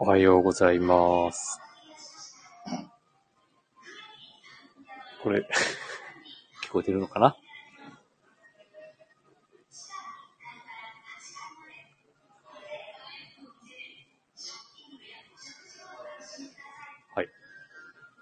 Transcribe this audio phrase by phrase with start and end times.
[0.00, 1.60] おはようございます。
[5.22, 5.40] これ、
[6.64, 7.36] 聞こえてるのかな？
[17.14, 17.28] はい。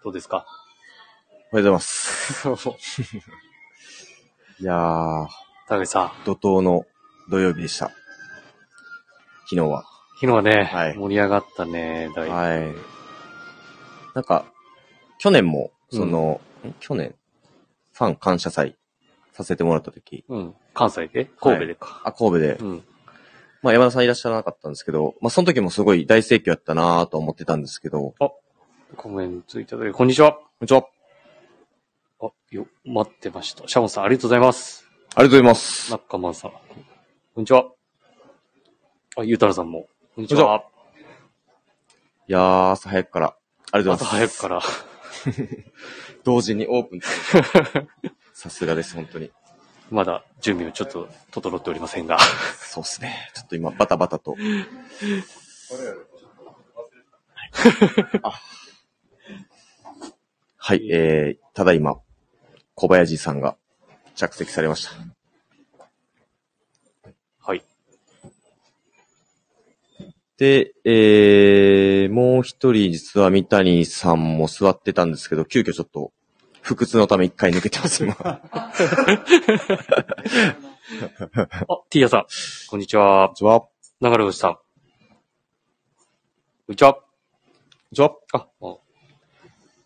[0.04, 0.46] どうですか？
[1.52, 2.48] おはようございます。
[4.60, 5.28] いやー、
[5.68, 6.84] 高橋さん、怒涛の
[7.30, 7.86] 土曜日でした。
[9.44, 9.84] 昨日は。
[10.20, 12.34] 昨日はね、はい盛り上がったね、だいぶ。
[12.34, 12.74] はい。
[14.16, 14.46] なんか、
[15.18, 16.72] 去年も、その、ん？
[16.80, 17.14] 去年、
[17.92, 18.76] ファン感謝祭
[19.32, 20.54] させてもらった時、うん。
[20.74, 21.26] 関西で？
[21.40, 22.02] 神戸でか。
[22.04, 22.84] あ、神戸で、うん。
[23.62, 28.40] まあ山田さんいらっしゃらなかったんですけど、まあその時もすごい大盛況やったなと思ってたんですけど、こ
[28.96, 30.30] コメントいただいて、こんにちは。
[30.30, 30.32] ん
[30.62, 30.84] にちは。
[32.20, 33.68] あ、よ、待ってました。
[33.68, 34.84] シャモンさん、ありがとうございます。
[35.14, 35.92] ありがとうございます。
[35.92, 36.50] 中間さん。
[36.50, 36.58] こ
[37.36, 37.66] んにちは。
[39.16, 39.86] あ、ゆうたらさんも。
[40.18, 40.64] こんにちは。
[42.26, 43.36] いやー、朝早くから、
[43.70, 44.40] ありがとうご朝ざいます。
[44.40, 45.64] 早くから。
[46.26, 47.00] 同時にオープン。
[48.34, 49.30] さすがです、本当に。
[49.92, 52.18] まだ準備をちょっと整っておりませんが。
[52.18, 53.30] そうですね。
[53.32, 54.34] ちょっと今、バタバタと。
[58.24, 58.40] あ
[60.56, 61.94] はい、えー、ただいま、
[62.74, 63.56] 小林さんが
[64.16, 64.90] 着席されました。
[67.38, 67.64] はい。
[70.38, 76.12] で、えー、もう一人実は三谷さんも座ってたんですけど、急遽ちょっと、
[76.62, 78.14] 腹痛のため一回抜けてます、今。
[78.14, 78.40] こ んあ、
[81.90, 82.26] ティーヤさん。
[82.68, 83.36] こんにちはに。
[83.36, 83.62] ちは。
[83.62, 83.70] こ
[84.08, 84.54] ん流れ星さん。
[84.54, 84.60] こ
[86.68, 87.00] んにちは。
[87.90, 88.14] にちは。
[88.32, 88.76] あ、あ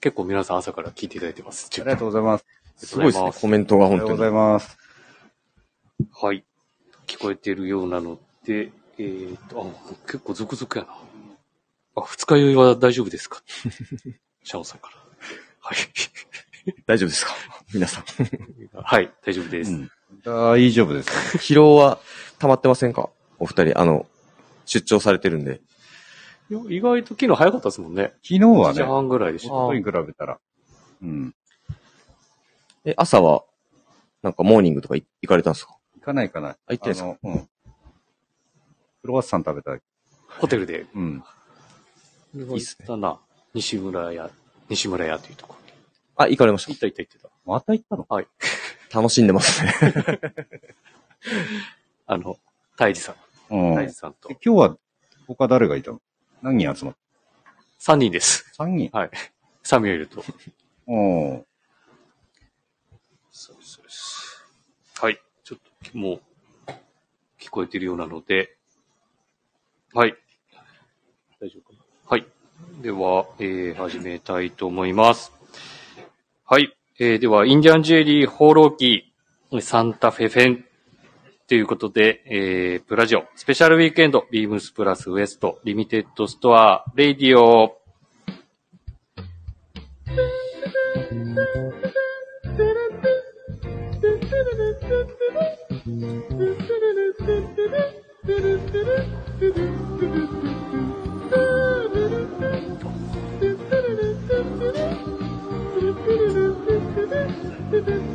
[0.02, 1.70] 結構皆さん朝から聞いていただいてます。
[1.72, 2.44] ありがとうございます。
[2.76, 4.52] すごいですね、コメントがおはようござい本当に。
[4.52, 4.76] ます。
[6.12, 6.44] はい。
[7.06, 10.98] 聞こえてるようなので、えーと、あ、結構続々やな。
[11.96, 13.42] あ、二日酔いは大丈夫ですか？
[14.44, 14.96] シャオさんから。
[15.60, 15.78] はい。
[16.86, 17.32] 大丈夫ですか？
[17.74, 18.04] 皆さん。
[18.82, 19.72] はい、大丈夫です。
[19.72, 19.90] うん。
[20.24, 21.10] 大丈夫です。
[21.38, 21.98] 疲労は
[22.38, 23.10] 溜まってませんか？
[23.38, 24.06] お二人、あの、
[24.66, 25.60] 出張されてるんで。
[26.50, 28.12] いや意外と昨日早かったですもんね。
[28.22, 29.54] 昨日は1時ね、半ぐらいでした。
[29.54, 30.38] あ外に比べたら。
[31.02, 31.34] うん。
[32.84, 33.44] え、朝は、
[34.22, 35.76] なんかモーニングとかい行かれたんですか？
[35.96, 36.50] 行かないかな。
[36.50, 37.06] あ、行ってんすか？
[37.06, 37.48] の、うん。
[39.02, 39.76] クロワッサン食べた。
[40.28, 40.86] ホテルで。
[40.94, 41.24] うん。
[42.34, 43.18] 行ったな。
[43.52, 44.30] 西村屋、
[44.68, 45.72] 西村屋というところに。
[46.16, 47.28] あ、行かれまし行った行った行ってた。
[47.44, 48.06] また行ったの？
[48.08, 48.28] はい。
[48.90, 49.00] た。
[49.00, 49.74] 楽しんでますね。
[52.06, 52.38] あの、
[52.76, 53.16] 大治さ
[53.50, 53.54] ん。
[53.54, 53.74] うん。
[53.74, 54.38] 大治さんとで。
[54.44, 54.78] 今日は、
[55.26, 56.00] 他誰がいたの？
[56.40, 56.96] 何人集まっ
[57.80, 58.56] 3人です。
[58.56, 58.90] た ?3 人？
[58.92, 59.10] はい。
[59.64, 60.22] サミュエルと。
[60.86, 61.44] うん。
[63.32, 64.44] そうそうです。
[64.94, 65.20] はい。
[65.42, 65.58] ちょっ
[65.90, 66.20] と、もう、
[67.40, 68.56] 聞こえてるようなので、
[69.94, 70.14] はい。
[71.38, 71.78] 大丈夫かな？
[72.08, 72.26] はい。
[72.80, 75.32] では、えー、始めたいと思います。
[76.46, 76.74] はい。
[76.98, 79.12] えー、では、インディアンジュエリー放浪記、
[79.60, 80.64] サンタフェフェン、
[81.46, 87.81] ということで、えー、プラジオ、 Special Weekend、ビームスプラスウエスト、 Limited Store、 Radio、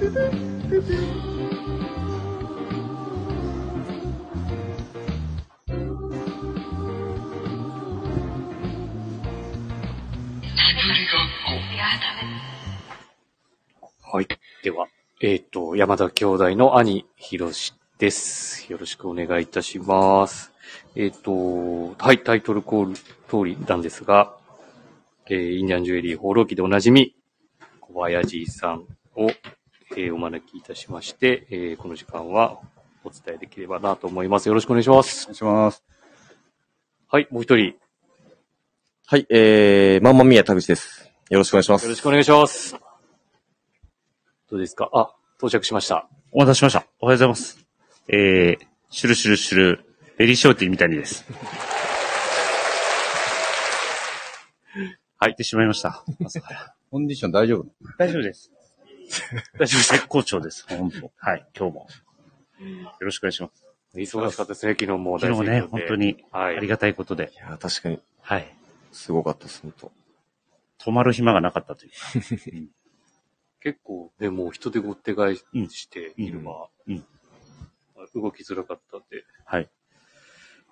[0.10, 0.14] は
[14.22, 14.28] い。
[14.64, 14.88] では、
[15.20, 18.72] えっ、と、山田兄弟の兄、ひろしです。
[18.72, 20.54] よろしくお願いいたします。
[20.96, 23.04] えっ、と、はい、タイトルコール通
[23.44, 24.38] りなんですが、
[25.26, 27.14] えーインディアンジュエリー放浪記でおなじみ、
[27.82, 28.86] 小林さん
[29.18, 29.32] を、
[30.00, 32.60] えーお招きいたしまして、えーこの時間は
[33.04, 34.48] お伝えできればなと思います。
[34.48, 35.26] よろしくお願いしますお。
[35.28, 35.84] 願いします。
[37.08, 37.74] はい、もう一人、よ
[39.08, 41.10] はい、えー、マンマミヤ田口です。
[41.32, 41.88] よろしくお願いします。
[41.88, 42.76] ろしくお願いします。
[44.52, 44.90] どうですか？
[44.94, 46.08] あ、到着しました。
[46.32, 46.86] お待たせしました。
[47.00, 47.66] おはようございます。
[48.08, 49.86] えー、シュルシュルシュル、
[50.18, 51.26] ベリーショーティーみたいにです。
[55.20, 56.04] はい行ってしまいました。
[56.24, 56.76] 朝から。
[56.92, 57.66] コンディション大丈夫？
[57.98, 58.52] 大丈夫です。
[59.58, 60.66] 大丈夫です絶好調です。
[60.68, 61.12] 本当。
[61.18, 61.88] はい、今日も。
[62.60, 63.66] よろしくお願いします。
[63.96, 65.96] 忙しかったですね、昨日も昨日ね、本当。
[65.96, 67.32] にはいありがたいことで。
[67.34, 68.56] いやー、確かに、はい。
[68.92, 69.92] すごかったです、本当
[70.80, 71.98] 止まる暇がなかったというか。
[73.62, 76.70] 結構、でも人手ごって返して、うん昼間、
[78.14, 79.70] 動きづらかったんで、はい。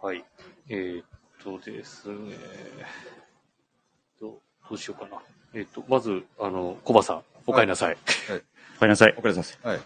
[0.01, 0.23] はい。
[0.69, 1.05] えーっ
[1.41, 2.35] とですね、
[4.19, 5.21] どどうしようかな。
[5.53, 7.97] えっ、と、まず、あの、コバさん、お帰りなさい。
[8.77, 9.21] おかえりなさいお。
[9.21, 9.67] かえりなさい。
[9.67, 9.79] はい。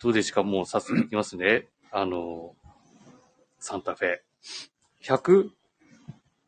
[0.00, 0.42] どうですか？
[0.42, 1.66] もう早速いきますね。
[1.90, 2.54] あの、
[3.58, 4.18] サンタフェ。
[5.02, 5.50] 100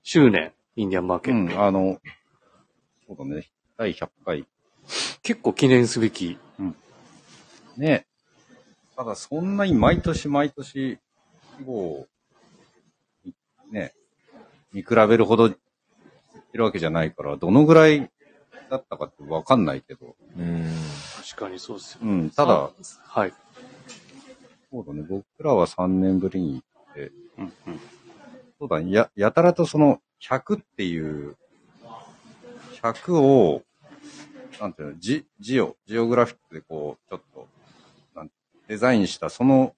[0.03, 1.57] 周年、インディアンマーケうット。
[1.59, 1.99] ん、あの、
[3.07, 3.47] そうだね。
[3.77, 4.47] 第100回。
[5.23, 6.39] 結構記念すべき。
[7.77, 8.07] ね。
[8.97, 10.99] ただ、そんなに毎年毎年、
[11.59, 12.07] 規模を、
[13.71, 13.95] ね、
[14.73, 18.11] 見比べるほど言ってるわけじゃないから、どのぐらい
[18.71, 20.17] だったかってわかんないけど。
[20.37, 20.73] うん。
[21.17, 22.13] 確かにそうですよね。
[22.13, 22.71] うん、ただ、
[23.05, 23.33] はい。
[24.71, 25.03] そうだね。
[25.09, 27.81] 僕らは3年ぶりに行って、うんうん
[28.59, 28.91] そうだね。
[28.91, 31.37] や、やたらとその、100っていう、
[32.83, 33.63] 100を、
[34.61, 37.47] なんていうの、ジ、ジオ、ジオグラフィックでこう、ちょっと、
[38.15, 38.31] なん
[38.67, 39.75] デザインした、その、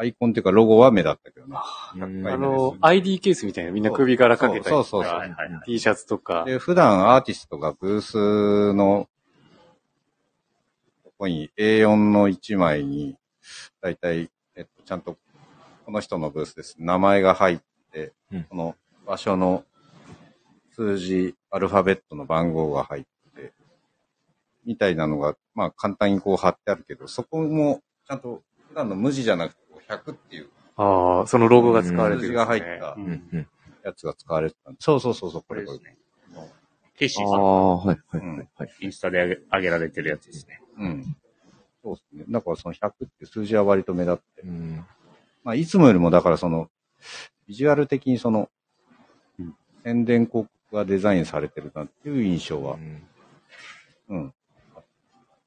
[0.00, 1.56] アイコンっていうかロゴは目立ったけどね。
[1.94, 6.44] 100回目あの ID ケースみたいなみんな首からかけたりとか、そうそうそうはいはいはい T シャツとか。
[6.46, 9.10] で、普段アーティストがブースの、
[11.04, 13.18] ここに A4 の1枚に、
[13.82, 15.18] だいたい、えっと、ちゃんと、
[15.84, 16.76] この人のブースです。
[16.78, 17.58] 名前が入っ
[17.92, 18.76] て、うんこの
[19.06, 19.64] 場所の
[20.74, 23.02] 数字、アルファベットの番号が入っ
[23.36, 23.52] て、
[24.64, 32.44] みたいなのが、まあ簡単にこう貼ってあるけど、そこもちゃんと普段の無地じゃなくて、100っていうああ、そのロゴが使われてるんです、ね。
[32.46, 33.28] 数字が入ったうんうん。
[33.32, 33.48] うん。
[33.84, 34.78] やつが使われてたんで。
[34.80, 36.00] そうそうそうそう、これこれこれです。
[36.36, 36.52] ね。
[36.98, 38.70] テイシーさんああ、はい、はい、うんはいはい。
[38.80, 40.60] インスタで上げ上げられてるやつですね。
[40.78, 41.16] うん。
[41.82, 42.24] そうですね。
[42.28, 44.42] だからその100っていう数字は割と目立って。
[44.42, 44.84] うん。
[45.44, 46.68] まあ、いつもよりもだからその、
[47.46, 48.48] ビジュアル的にその、
[49.38, 52.74] うん宣伝広告がデザインされてるなっていう印象は。
[52.74, 53.02] うん
[54.10, 54.34] うん。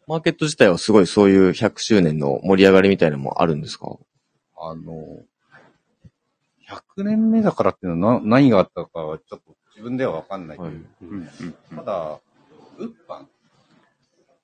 [0.07, 3.95] マーケット自体はすごいそういう100周年の盛り上がりみたいなのもあるんですか？
[4.69, 5.23] あの、
[6.95, 10.75] 100年目だからっていうのはな何があったかはちょっと自分ではわかんないけど、はい
[11.75, 12.19] ただ、
[12.77, 13.25] 物販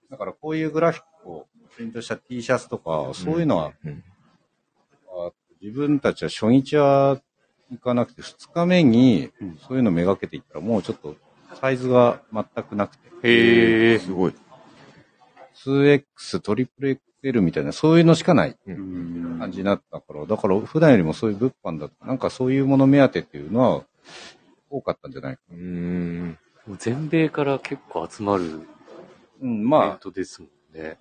[0.09, 4.03] だからこういうグラフィックをプリントした T シャツとか、そういうのは、うん。
[5.07, 5.31] あ
[5.61, 7.21] 自分たちは初日は
[7.71, 11.15] 行かなくて、2日目にうんそういうのめがけていったら、もうちょっと
[11.61, 13.99] サイズが全くなくて、へえ。
[13.99, 14.33] すごい。
[15.65, 16.39] 2X、
[17.21, 18.57] トリプル XL みたいな、そういうのしかない。
[18.67, 19.37] うん。
[19.39, 23.85] 感じになったから、だから普段よりもそういう物販だと、なんかそういうもの目当てっていうのは
[24.69, 25.41] 多かったんじゃないか。
[25.51, 25.57] な。
[25.57, 26.37] うん。
[26.77, 28.47] 全米から結構集まるイ
[29.41, 30.99] うん、ベンまあ、トですもんね。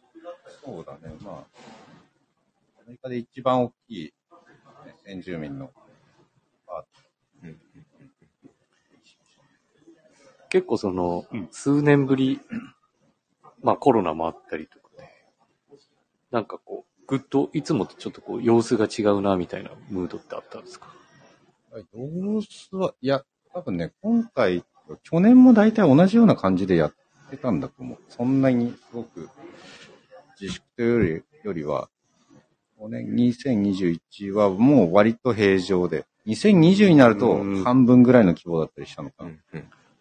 [0.65, 4.13] そうだね、まあ、アメリカで一番大きい、ね
[5.05, 5.71] 先住民の
[6.69, 6.87] アート
[10.49, 11.49] 結構その、うん。
[11.51, 12.41] 数年ぶり、
[13.63, 14.78] まあコロナもあったりと
[16.31, 20.95] なんかこう、ぐっといつもとちょっとこう様子が違うなみたいなムードってあったんですか？
[21.95, 24.65] 様子は、いや、多分ね、今回、
[25.03, 26.95] 去年も大体同じような感じでやっ
[27.31, 27.99] てたんだと思う。
[28.09, 29.29] そんなにすごく
[30.41, 31.89] 自粛というよりよりは、
[32.79, 39.31] 去年2021はもう割と平常で、2020になるとうん半分ぐらいの規模だったりしたのかな。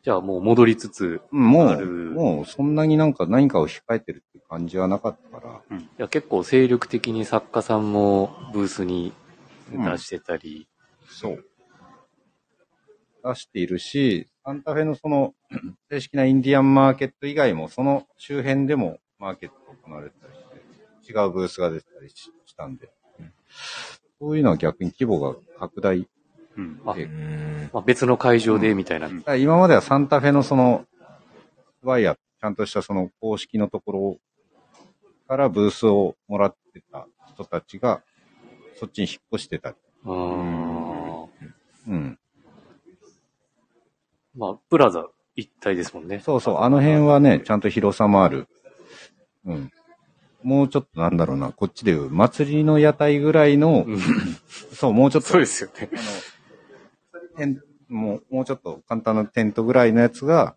[0.04, 9.14] じゃあもう戻りつつ、うんもう、もうそんなになんか何かを控えてるって感じはなかったから、いや結構精力的に作家さんもブースに
[9.72, 10.68] 出してたり、
[11.10, 11.46] そう。
[13.24, 15.34] 出しているし、サンタフェのその、
[15.90, 20.34] 正式なインディアンマーケット以外も、その周辺でもマーケット行われてたり
[21.04, 22.90] して、違うブースが出てたりししたんで、
[24.20, 26.08] そういうのは逆に規模が拡大。
[26.58, 26.96] うんあ。
[27.74, 29.08] まあ、別の会場でみたいな。
[29.08, 30.86] うんだから今まではサンタフェのその、
[31.84, 34.18] ワイヤー、ちゃんとしたその公式のところ
[35.28, 38.02] からブースをもらってた人たちが、
[38.80, 39.76] そっちに引っ越してたり。
[40.06, 41.24] うーん
[41.88, 42.20] うん。
[44.36, 46.20] まあ、プラザ一体ですもんね。
[46.20, 48.48] そうそう、あの辺はね、ちゃんと広さもある。
[49.46, 49.72] うん。
[50.44, 54.00] もうちょっとなんだろうな、こっちでいう祭りの屋台ぐらいの、うん
[54.74, 55.90] そう、もうちょっと、そうですよね。
[55.92, 56.02] あの
[57.38, 60.56] テンもう、もうちょっと簡単なテントぐらいのやつが、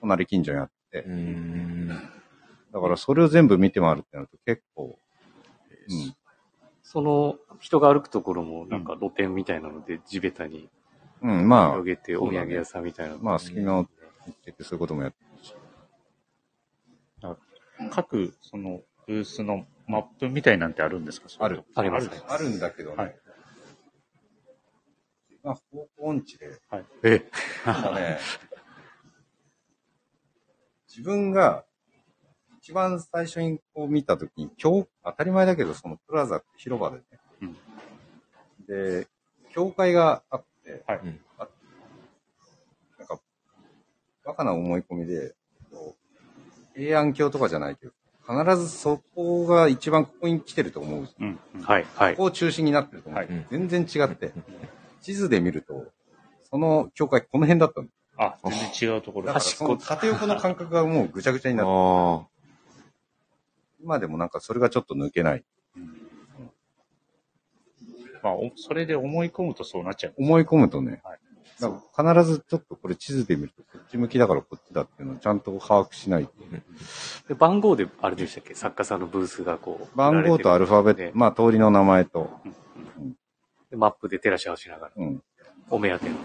[0.00, 1.88] 隣近所にあって、うん。
[1.88, 4.98] だからそれを全部見て回るってなると結構、
[5.88, 6.14] うん。
[6.82, 10.68] その人が歩くところもなんか露店みたいなので地べたに
[11.22, 13.14] うん、ま広げてお土産屋さんみたいな。
[13.14, 13.86] あ、まあ、隙間を
[14.26, 15.54] 見つけてそういうこともやってるし。
[17.90, 21.28] 各、その、ブースのマップみたいなんてあるんですか？
[21.38, 21.64] ある。
[21.74, 22.96] ありますあるあるんだけどね。
[22.96, 23.16] はい
[25.44, 26.58] まあ、方向音痴で、
[27.04, 27.22] え、
[27.64, 28.18] なんかね、
[30.88, 31.64] 自分が
[32.60, 37.02] 一番最初にこう見たときに、教、当たり前だけど、そのプラザって広場でね。
[38.66, 39.06] で、
[39.52, 41.48] 教会があっって、はいうんあ
[42.98, 43.20] なんか、
[44.24, 45.34] バカな思い込みで、
[46.74, 47.92] 平安京とかじゃないけど、
[48.26, 51.08] 必ずそこが一番ここに来てると思う。
[51.20, 51.38] うん。
[51.54, 51.62] うん。
[51.62, 52.22] はい、はいこ。
[52.22, 53.20] こを中心になってると思う。
[53.20, 54.32] はい全然違って、
[55.04, 55.86] 地図で見ると、
[56.50, 57.90] その境界この辺だったんだ。
[58.16, 62.26] あ、全然違うところだからその縦横の感覚がもうぐちゃぐちゃになって、あ
[63.82, 65.44] 今でもなんかそれがちょっと抜けない。
[68.22, 70.14] まあ、おそれで思い込むとそうなっちゃう。
[70.16, 71.18] 思い込むとね、はい
[71.60, 76.32] だから必ずちょっとこれ地図で見るとこっち向きだからこっちだっていうのをちゃんと把握しないと。
[77.28, 78.54] で番号で、あれでしたっけ？
[78.54, 79.96] 作家さんのブースがこう。
[79.96, 82.50] 番号とアルファベット、ねまあ通りの名前と、で
[83.76, 85.22] マップで照らし合わせながら、うん、
[85.70, 86.16] お目当ての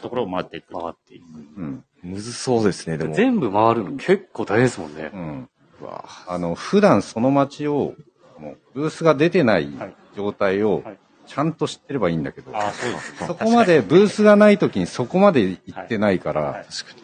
[0.00, 0.72] ところを回っていく。
[0.72, 1.24] 回っていく。
[1.56, 3.14] うん、あ、むずそうですね、でも。
[3.14, 5.10] 全部回るの結構大変ですもんね。
[5.12, 5.48] うん。
[5.80, 7.94] うわあの、普段その街を、
[8.38, 10.98] もうブースが出てないはい状態をはい
[11.28, 13.26] ちゃんと知ってればいいんだけど、あ、そうですね。
[13.26, 17.02] そこまでブースがない時にそこまで行ってないから、はい確かに。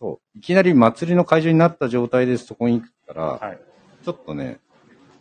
[0.00, 3.60] そう、いきなり祭りの会場になった状態でそこに行くから、はい。
[4.02, 4.60] ちょっとね、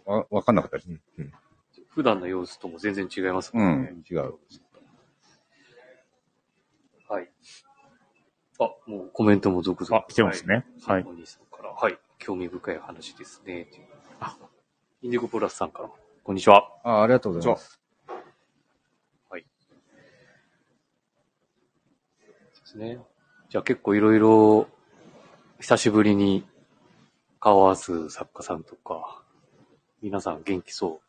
[0.05, 1.01] わ、わかんなかったりする。
[1.19, 1.33] うんうん
[1.95, 3.91] 普段の様子とも全然違いますうもんね。
[3.91, 4.33] ん、違う。
[7.07, 7.31] はい。
[8.59, 9.97] あ、もうコメントも続々。
[9.97, 10.65] あ、来てますね。
[10.85, 11.05] はい。
[11.07, 11.71] お兄さんから。
[11.71, 11.97] はい。
[12.19, 13.69] 興味深い話ですね。
[14.19, 14.37] あ、
[15.01, 15.89] インディゴプラスさんから。
[16.21, 16.69] こんにちは。
[16.83, 17.79] あありがとうございます。
[19.29, 19.45] はい。
[22.51, 22.99] そうですね。
[23.47, 24.67] じゃあ結構いろいろ、
[25.61, 26.45] 久しぶりに
[27.39, 29.23] 顔合わす作家さんとか、
[30.01, 30.99] 皆さん元気そ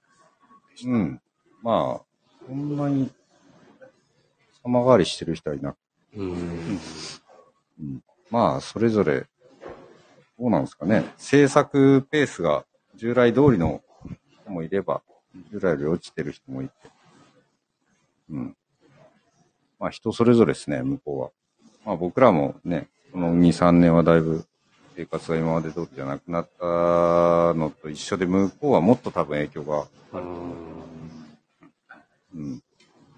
[0.85, 1.21] うん。
[1.63, 2.05] まあ、
[2.47, 3.11] そんなに、
[4.63, 5.77] 様変わりしてる人はいなく
[6.17, 6.23] う。
[6.23, 6.25] う
[7.83, 8.03] ん。
[8.31, 9.27] まあ、それぞれ、
[10.39, 11.05] どうなんですかね。
[11.17, 13.83] 制作ペースが従来通りの
[14.43, 15.03] 人もいれば、
[15.51, 16.75] 従来より落ちてる人もいて。
[18.31, 18.57] うん。
[19.79, 21.31] まあ、人それぞれですね、向こうは。
[21.85, 24.47] まあ、僕らもね、この2、3年はだいぶ
[24.97, 26.65] 生活が今まで通りじゃなくなった
[27.55, 30.67] のと一緒で、向こうはもっと多分影響が、うん
[32.35, 32.63] うん。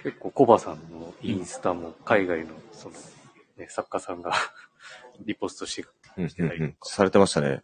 [0.03, 2.95] 結構コバさんのインスタも海外のその、
[3.57, 4.33] ね、作家さんが
[5.25, 6.75] リポストしてうんうんしてたり。
[6.83, 7.63] されてましたね。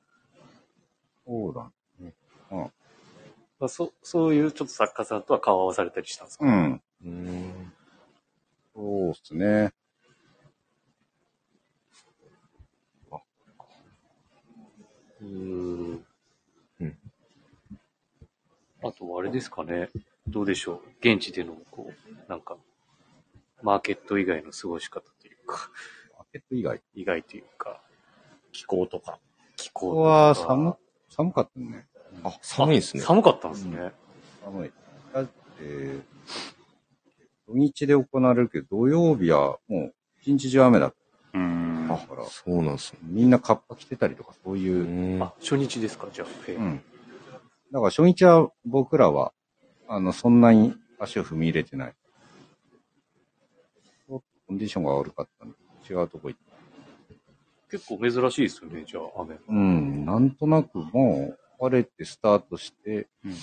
[1.27, 1.71] そうだ。
[3.59, 6.83] まあ、そそういうちょっと作家さんとは顔合わされたりしたんですか、うん。
[7.05, 7.73] うん。
[8.75, 9.73] そうっすね。
[15.25, 15.31] うー
[15.95, 16.07] ん
[16.81, 16.99] うん
[18.83, 19.89] あとはあれですかね。
[20.29, 20.81] どうでしょう。
[21.01, 22.59] 現地での、こう、なんか、
[23.63, 25.71] マーケット以外の過ごし方というか、
[26.19, 26.83] マーケット以外？
[26.95, 27.81] 以外というか、
[28.53, 29.19] 気候とか。
[29.57, 30.77] 気候ことこはか寒、
[31.09, 31.87] 寒かったね。
[32.25, 33.03] あ、寒いですね。
[33.03, 33.93] 寒かったんですね。
[34.45, 34.73] 寒い。
[35.15, 35.31] だって、
[37.49, 42.01] 土日で行われるけど、土曜日はもう一日中雨だっうーん。
[42.01, 42.99] たから、そうなんですね。
[43.03, 45.19] みんなカッパ着てたりとか、そういうう。
[45.19, 45.23] ん。
[45.23, 46.09] あ、初日ですか？
[46.13, 46.29] じゃあ。
[46.49, 46.83] うん。
[47.73, 49.33] だから初日は僕らは、
[49.89, 51.93] あの、そんなに足を踏み入れてない。
[51.93, 55.57] ちょっとコンディションが悪かったんで、
[55.89, 56.45] 違うとこ行って。
[57.71, 59.37] 結構珍しいですよね、じゃあ、雨。
[59.49, 63.35] うん、なんとなくもう、晴れてスタートして、うん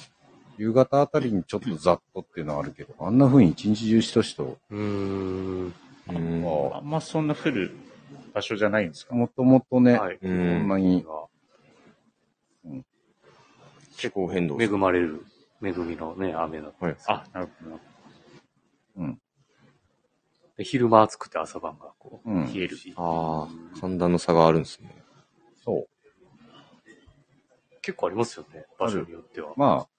[0.57, 5.73] 夕方あたりにちょっとざっとっていうのはあるけど、あんな風に一日中しとしと、うーん。
[6.09, 6.71] うん。
[6.75, 7.71] あんまそんな降る
[8.33, 9.15] 場所じゃないんですか？
[9.15, 10.15] もともとね、はい。
[10.15, 10.67] うそんん。
[10.67, 11.05] なに、
[13.97, 14.61] 気候変動。
[14.61, 15.25] 恵まれる、
[15.61, 16.85] 恵みのね、雨だった。
[16.85, 16.95] はい。
[17.07, 17.79] あ、なるほど。
[20.57, 22.93] で昼間暑くて朝晩がこう、うん冷えるし。
[22.97, 24.93] ああ、寒暖の差があるんですね。
[25.63, 25.87] そう。
[27.81, 29.53] 結構ありますよね、場所によっては。
[29.55, 29.89] まあ、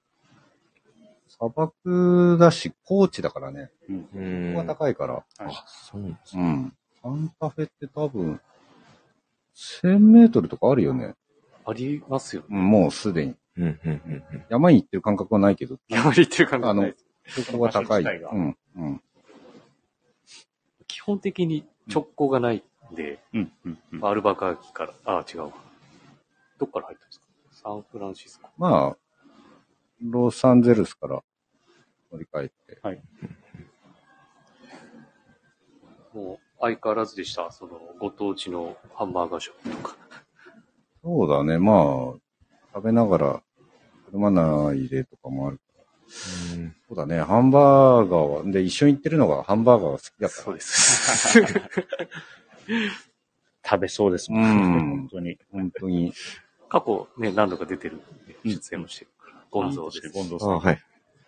[1.29, 4.55] 砂漠だし、高地だからね、うここん。
[4.55, 6.43] が高いから、はいあ、そうなんですね。
[6.43, 6.77] うん。
[7.02, 8.40] サンタフェって多分、
[9.54, 11.14] 1000メートルとかあるよね。
[11.66, 12.49] ありますよね。
[12.50, 13.37] うんもうすでに。
[13.56, 14.00] うん、うん、うん
[14.32, 14.44] うん。
[14.49, 16.99] 山に行ってる感覚はないけど、山に行ってる感覚ないで
[17.35, 17.42] す。
[17.44, 18.04] そこが高い。
[18.04, 18.56] 場所自体がうん。
[18.76, 19.02] うん。
[20.87, 24.04] 基本的に直行がないんで、うん、うん、うん。
[24.06, 25.52] アルバカーキから、あ、違うわ。
[26.59, 27.26] どっから入ったんですか？
[27.50, 28.49] サンフランシスコ。
[28.56, 28.97] まあ、
[30.00, 31.23] ロサンゼルスから
[32.12, 32.80] 乗り換えて。
[36.14, 37.50] もう相変わらずでした。
[37.50, 39.97] その、ご当地のハンバーガーショップとか。
[41.02, 41.85] そうだね、まあ、
[42.73, 43.42] 食べながら、
[44.12, 45.61] 車内でとかもある。
[46.54, 50.42] うんそうだね、ハンバーガーは、で、一緒に行ってるのがハンバーガーが好きだから。
[50.42, 51.40] そうです。
[53.64, 54.49] 食べそうですもんね。
[54.50, 55.38] うん本当に。
[55.50, 56.12] 本当に。
[56.69, 59.45] 過去ね、何度か出てるんで、出演もしてるから。
[59.50, 60.11] ゴンゾーです。
[60.11, 60.50] ゴンゾーさん。
[60.50, 60.81] あはい。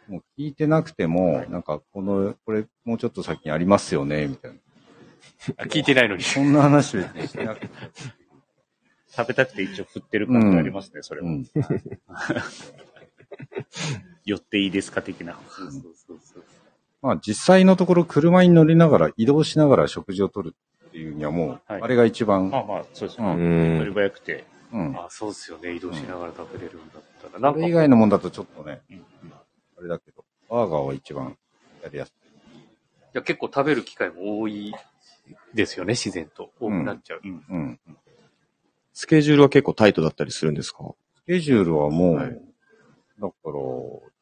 [0.07, 4.59] もう聞いてなくても、なんかこの、これもうちょっと先にありますよね、みたいな。
[5.57, 6.23] あ聞いてないのに。
[6.23, 7.69] そんな話別にしてなくて。
[9.17, 11.29] 食べたくて一応振ってる感じありますね、それは。
[11.29, 11.47] うん。
[14.25, 15.39] 寄っていいですか的な。
[15.49, 16.45] そうそうそうそう。
[17.03, 20.57] まあ実際のところ車に乗りながら移動しながら食事をとる
[20.89, 23.33] っていうにはもう、はいあれが一番、まあまあ、そうですうね。
[23.33, 24.45] うん乗り早くて。
[24.73, 24.97] うん。
[24.97, 25.75] あ、そうですよね。
[25.75, 27.39] 移動しながら食べれるんだったら。
[27.39, 29.05] なんかそれ以、外のもんだとちょっとね、うん
[29.77, 31.37] あれだけど、バーガーは一番
[31.83, 32.13] やりやす
[32.53, 32.59] い。
[32.59, 32.63] い
[33.13, 34.75] や結構食べる機会も多い
[35.55, 36.51] ですよね、自然と。
[36.61, 37.21] 多くなっちゃう。
[37.25, 37.81] うんうん。
[38.93, 40.85] スケジュールは結構タイトだったりするんですか？
[41.17, 42.41] スケジュールはもう、はい
[43.21, 43.35] だか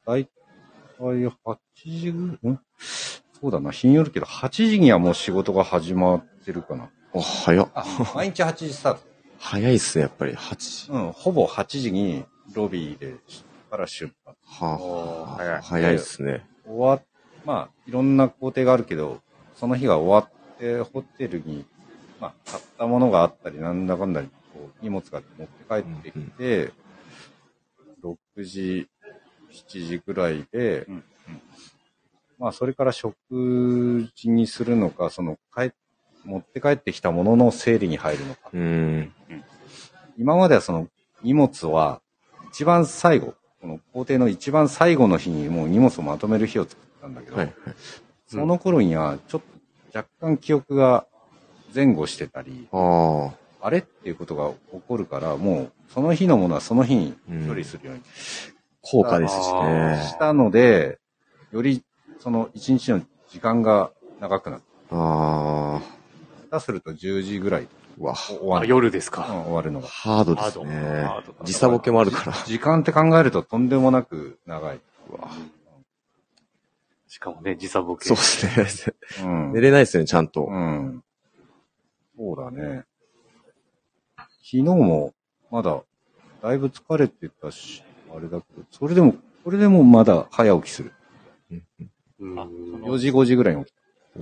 [0.06, 2.60] ら、だいたい8時ぐん？
[2.78, 6.90] そうだな、日によるけど、8時にはもう仕事が始まってるかな。
[7.14, 7.70] あ、早っ。
[7.74, 9.00] あ、毎日8時スタート。
[9.38, 10.34] 早いっすね、やっぱり。
[10.34, 10.56] 8
[10.86, 10.92] 時。
[10.92, 13.16] うん、ほぼ8時にロビーで、
[13.70, 14.38] から出発。
[14.44, 16.46] はあ、早い早いっすね。
[16.64, 17.02] 終わっ、
[17.44, 19.20] まあ、いろんな工程があるけど、
[19.56, 20.32] その日が終わっ
[20.62, 21.64] て、ホテルに、
[22.20, 26.72] まあ、買ったものがあったり、なんだかんだに、こう、荷物が持って帰ってきて、
[28.02, 28.88] 6時、
[29.50, 31.04] 7時ぐらいで、うんうん
[32.38, 33.14] まあ、それから食
[34.14, 35.72] 事にするのか、その、帰っ
[36.24, 38.50] 持って帰ってきたものの整理に入るのか。
[38.52, 39.12] うん。
[40.18, 40.88] 今まではその
[41.22, 42.00] 荷物は
[42.50, 47.54] 一番最後、この工程の一番最後の日にもう荷物をまとめる日を作ったんだけど、はい、はい。
[48.26, 49.51] その頃にはちょっと
[49.94, 51.06] 若干記憶が
[51.74, 53.30] 前後してたり、あ
[53.60, 57.14] あ、あれっていうことが起こるから、もうその日のものはその日に
[57.46, 58.02] 処理するように
[58.80, 60.02] 高価ですしね。
[60.08, 60.98] したので、
[61.52, 61.82] より
[62.20, 64.62] その一日の時間が長くなる。
[64.90, 65.80] ああ、
[66.50, 67.68] 下手すると10時ぐらい
[67.98, 68.68] うわ、あ、終わる。
[68.68, 69.26] 夜ですか。
[69.28, 69.88] うん終わるのが。
[69.88, 71.44] ハードですねド。
[71.44, 72.32] 時差ボケもあるから。
[72.46, 74.80] 時間って考えるととんでもなく長い。
[77.12, 78.06] しかもね、時差ボケ。
[78.06, 78.96] そうですね。
[79.22, 80.46] うん寝れないですね、ちゃんと。
[80.46, 81.04] うん。
[82.16, 82.84] そうだね。
[84.16, 85.12] 昨日も、
[85.50, 85.82] まだ、
[86.42, 87.84] だいぶ疲れてたし、
[88.16, 90.92] あれだけど、それでも、これでもまだ早起きする。
[92.18, 92.38] うん。
[92.38, 93.74] あその4時、5時ぐらいに起き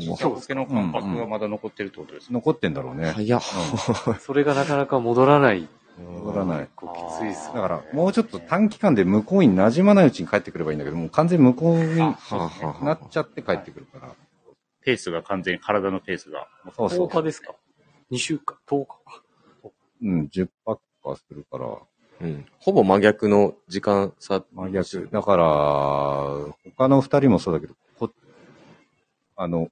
[0.08, 2.34] うわ時差ボケの感覚がまだ残ってるってことですね。
[2.34, 3.12] 残ってんだろうね。
[3.12, 3.40] 早っ。
[4.18, 5.68] それがなかなか戻らない。
[5.98, 6.68] 戻らない。
[6.74, 7.54] こうきついっすね。
[7.54, 12.12] だから、もうちょっと短期間で向こうに馴染まないうちに帰ってくればいいんだけど、もう完全に向こうにな
[12.94, 14.14] っちゃって帰ってくるから。
[14.82, 16.48] ペースが完全に体のペースが。
[16.76, 17.10] そうそう10。
[17.18, 17.54] 日ですか
[18.10, 18.98] ?2 週間 ?10 日か。
[20.02, 21.66] うん、10泊かするから、
[22.20, 22.46] うん。
[22.58, 24.44] ほぼ真逆の時間差。
[24.52, 25.08] 真逆。
[25.10, 25.44] だから、
[26.76, 28.10] 他の二人もそうだけど、こ
[29.36, 29.68] あの、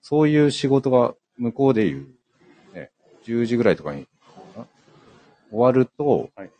[0.00, 2.08] そういう仕事が向こうでいう、
[2.72, 2.90] ね、
[3.24, 4.06] 10時ぐらいとかに、あ
[5.52, 6.50] 終わると、はい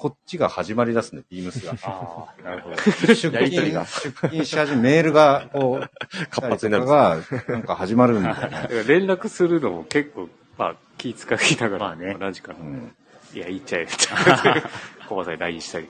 [0.00, 1.74] こっちが始まり出すね、ビームスが。
[1.82, 2.76] ああ、なるほど。
[2.76, 5.90] 出やりとりが出勤し始め、メールが、こう、
[6.30, 12.60] 活発になるが、なんか始まるみたいな 連絡するのも結構、まあ、気遣いながら、まあね何時かな。
[12.60, 12.96] うん
[13.34, 14.70] いや、言っちゃえ、みたいな。
[15.06, 15.88] コバさんに LINE したり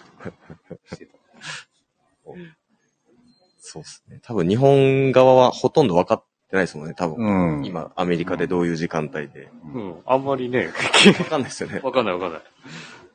[0.93, 1.13] してた。
[3.61, 4.19] そうですね。
[4.23, 7.59] 多分日本側はほとんど分かってないですもんね、多分。
[7.59, 7.65] うん。
[7.65, 9.51] 今、アメリカでどういう時間帯で。
[9.75, 9.95] うん。
[10.05, 10.69] あんまりね、
[11.17, 11.81] 分かんないですよね。
[11.83, 12.43] わかんないわかんない。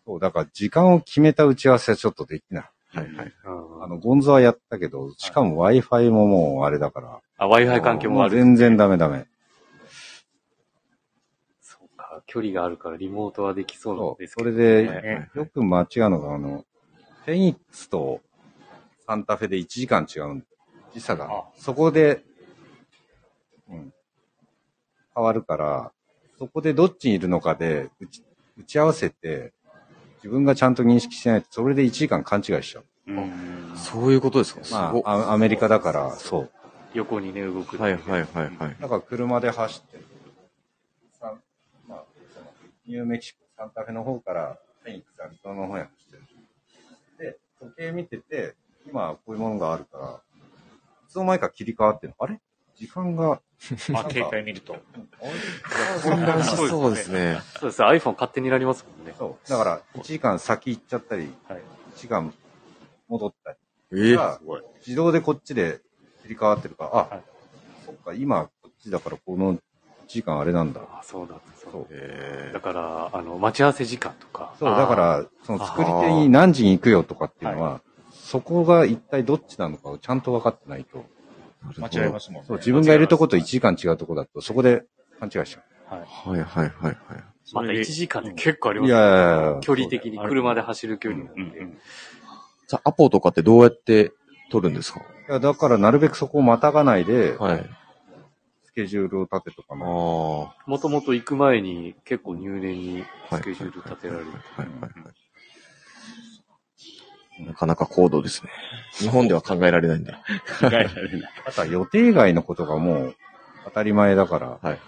[0.05, 2.69] そう、だから時間を決めた打ち合わせはちょっとできない。
[2.93, 3.33] はいはい。
[3.45, 7.19] うんあの、ゴンゾはやったけど、しかも Wi-Fi ももうあれだから。
[7.37, 8.35] あ、Wi-Fi 関係もある。
[8.35, 9.27] 全然ダメダメ。
[11.61, 14.35] そうか、距離があるからリモートはできそうなんです。
[14.35, 14.89] けど、それね。
[14.89, 16.65] で、ねよく間違うのが、あの、
[17.25, 18.21] フェニックスと
[19.05, 20.45] サンタフェで1時間違うんだ
[20.95, 21.43] 時差があ。
[21.57, 22.23] そこで、
[23.69, 23.93] うん、
[25.15, 25.91] 変わるから、
[26.37, 28.23] そこでどっちにいるのかで打ち
[28.57, 29.53] 打ち合わせて、
[30.17, 32.85] 自分がちゃんと認識してないと、それで1時間勘違いしちゃう。
[33.07, 34.63] うんそういうことですか？
[34.63, 36.51] すまごあ、あアメリカだから、そう。
[36.93, 37.77] 横にね、動く。
[37.77, 38.77] はいはいはいはい。
[38.79, 40.05] だから車で走ってる。
[41.19, 41.41] サン
[41.87, 42.47] まあ、その
[42.87, 47.31] ニューメキシコ、サンタフェの方からフェニックス、アリゾナの方に走ってる。
[47.33, 48.55] で、時計見てて、
[48.87, 50.21] 今こういうものがあるから、
[51.07, 52.25] いつの間にか切り替わってるの。
[52.25, 52.39] あれ？
[52.75, 53.41] 時間が、
[53.93, 54.75] あ、携帯見ると。
[54.75, 57.39] あ混乱しそうそうですね。
[57.59, 57.81] そうです。
[57.81, 59.13] iPhone 勝手になりますもんね。
[59.17, 59.49] そう。
[59.49, 61.61] だから、1時間先行っちゃったり、はい。
[61.95, 62.33] 1時間
[63.07, 63.57] 戻ったり。
[63.93, 64.61] ええがすごい。
[64.79, 65.81] 自動でこっちで
[66.21, 67.23] 切り替わってるから、あ、はい
[67.85, 69.59] そっか、今こっちだからこの1
[70.07, 70.81] 時間あれなんだ。
[70.81, 71.35] あ、そうなんだ。
[71.55, 71.87] そうそう。
[71.91, 74.53] えだから、あの、待ち合わせ時間とか。
[74.59, 81.05] そう、だから、その作り手に何時に行くよとかっていうのは、そこが一体どっちなのかをちゃんと分かってないと。
[81.77, 82.47] 間違えますもんね。
[82.47, 84.83] そう、自分がいるとこと1時間違うとこだと、そこで
[85.19, 86.05] 勘違いしちゃはい。
[86.05, 86.95] はいはいはいはい。
[87.53, 88.81] また1時間で結構ありう。
[88.83, 91.41] ますいやいやいや距離的に車で走る距離なんで。
[91.41, 91.77] うんうん。
[92.67, 94.11] じゃあ、アポとかってどうやって
[94.49, 95.01] 取るんですか？
[95.29, 97.65] いや、だからなるべくそこをまたがないで、はい。
[98.63, 99.77] スケジュールを立てとかああ。
[99.77, 100.41] も。
[100.45, 104.25] はもともと行く前に結構入念にスケジュール立てられる。
[104.25, 104.91] いはいはい。
[107.39, 108.51] なかなか高度ですね。
[108.93, 110.11] 日本では考えられないんで。
[110.11, 111.31] は考えられない。
[111.45, 113.15] あとは予定外のことがもう
[113.65, 114.79] 当たり前だから、いはい。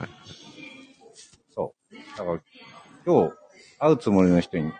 [1.54, 1.96] そう。
[2.18, 2.40] だから
[3.06, 3.34] 今日
[3.80, 4.72] 会うつもりの人に、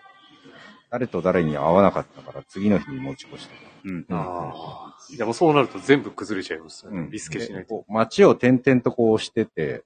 [0.90, 3.54] 誰と誰に会わなかったから次の日に持ち越した。
[3.84, 4.06] うん。
[4.10, 5.16] ああ。
[5.16, 7.00] でもそうなると全部崩れちゃいますよね。
[7.00, 7.68] うんリスケしないと。
[7.68, 9.84] でこう街を点々とこうしてて、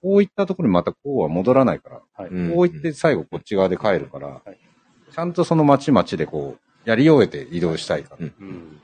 [0.00, 2.30] こういったところにまたこうは戻らないから、はい。
[2.30, 4.56] うんこう行って最後こっち側で帰るから、い
[5.14, 8.26] ちゃんとその街々でこう、やり終えて移動したいから。
[8.26, 8.80] うんうん。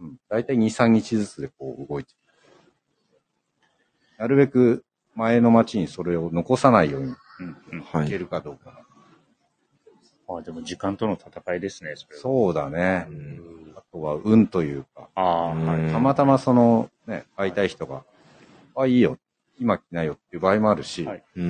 [0.00, 0.16] うん。
[0.28, 2.16] だいたい2、3日ずつでこう動いてる。
[4.18, 7.56] なるべく前の街にそれを残さないようにうん。
[7.72, 7.80] うん。
[7.80, 8.06] はい。
[8.06, 8.86] いけるかどうか。
[10.28, 12.22] ああ、でも時間との戦いですね、それは。
[12.22, 13.12] そうだねう。
[13.12, 15.80] んあとは運というか、ああ、はい。
[15.80, 18.04] うんたまたまそのね、会いたい人が、
[18.76, 19.18] あ、いいよ。
[19.58, 21.44] 今来ないよっていう場合もあるし、はいうな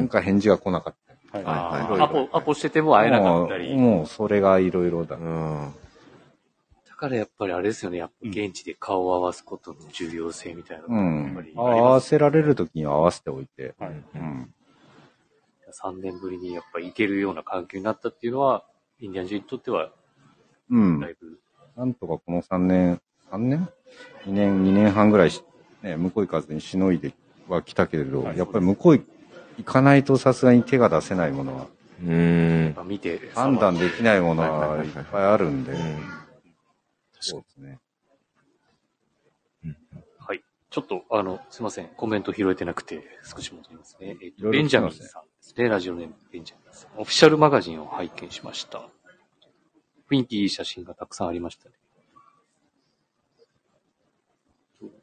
[0.00, 0.08] んん。
[0.08, 1.03] か返事が来なかったり。
[1.34, 1.44] はい。
[1.44, 3.74] はいアポ、アポしてても会えなかったり。
[3.74, 5.16] もう、もうそれがいろいろだ。
[5.16, 5.74] うん。
[6.88, 7.98] だからやっぱりあれですよね。
[7.98, 11.52] やっぱ現地で顔を合わすことの重要性みたいなうのがやっんぱり。
[11.56, 13.74] 合わせられるときには合わせておいて。
[13.78, 13.90] はい。
[13.90, 14.54] うん。
[15.82, 18.64] 3年ぶりにやっぱ行けるような環境になったっていうのは、
[19.00, 19.90] インディアン人にとっては
[20.70, 21.08] うんだ。
[21.10, 21.38] いぶ、
[21.76, 23.00] なんとかこの3年、
[23.32, 23.68] 3年
[24.26, 25.42] ?2 年、2年半ぐらいし、
[25.82, 27.12] ね、向こう行かずにしのいで
[27.48, 29.04] は来たけれど、はいやっぱり向こう行
[29.62, 31.66] かないとさすがに手が出せないものは、
[32.02, 32.72] うん。
[32.74, 36.14] まあ見て、判断できないものはいっぱいあるんで、うん
[37.24, 37.78] そうですね。
[40.18, 40.42] はい。
[40.68, 41.86] ちょっと、あの、すいません。
[41.96, 44.18] コメント拾えてなくて、少し戻りますね。
[44.20, 45.06] えっ、と、ベンジャミンさんで
[45.40, 45.68] すね。
[45.68, 47.00] ラジオネームベンジャミンさん。
[47.00, 48.86] オフィシャルマガジンを拝見しました。
[50.10, 51.74] 雰囲気いい写真がたくさんありましたね。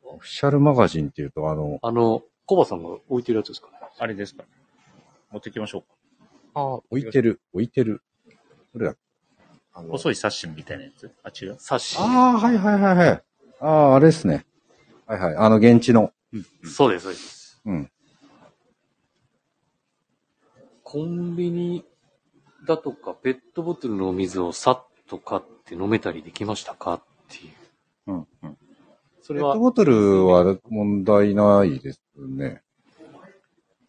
[0.04, 3.78] オフィシャルマガジンっていうと、あの、あの、コバさんが置いてるやつですかね。
[3.98, 4.44] あれですか
[5.32, 5.88] 持ってきましょうか。
[6.54, 8.04] あ置いてる、置いてる。
[8.74, 8.96] これだ。
[9.74, 11.10] あの細い冊子みたいなやつ？
[11.24, 11.56] あ、違う？
[11.58, 11.98] 冊子。
[11.98, 13.24] ああ、はいはいはいはい。
[13.62, 14.46] ああ、あれですね。
[15.08, 15.36] はいはい。
[15.38, 16.12] あの、現地の。
[16.66, 17.62] そうです、そうです。
[17.64, 17.92] うん。
[20.84, 21.86] コンビニ
[22.68, 26.96] だとか、ペットボトルのお水をさっと買って飲めたりできましたか？
[26.96, 27.50] ってい
[28.08, 28.12] う。
[28.12, 28.28] うん。
[28.44, 28.58] うん。
[29.22, 32.62] それはペット、ボトルは問題ないですね。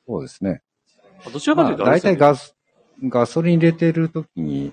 [0.06, 0.62] そうですね。
[1.32, 2.56] どちらかまあ、というとあれですよね、大体ガス、
[3.04, 4.72] ガソリン入れてるときに、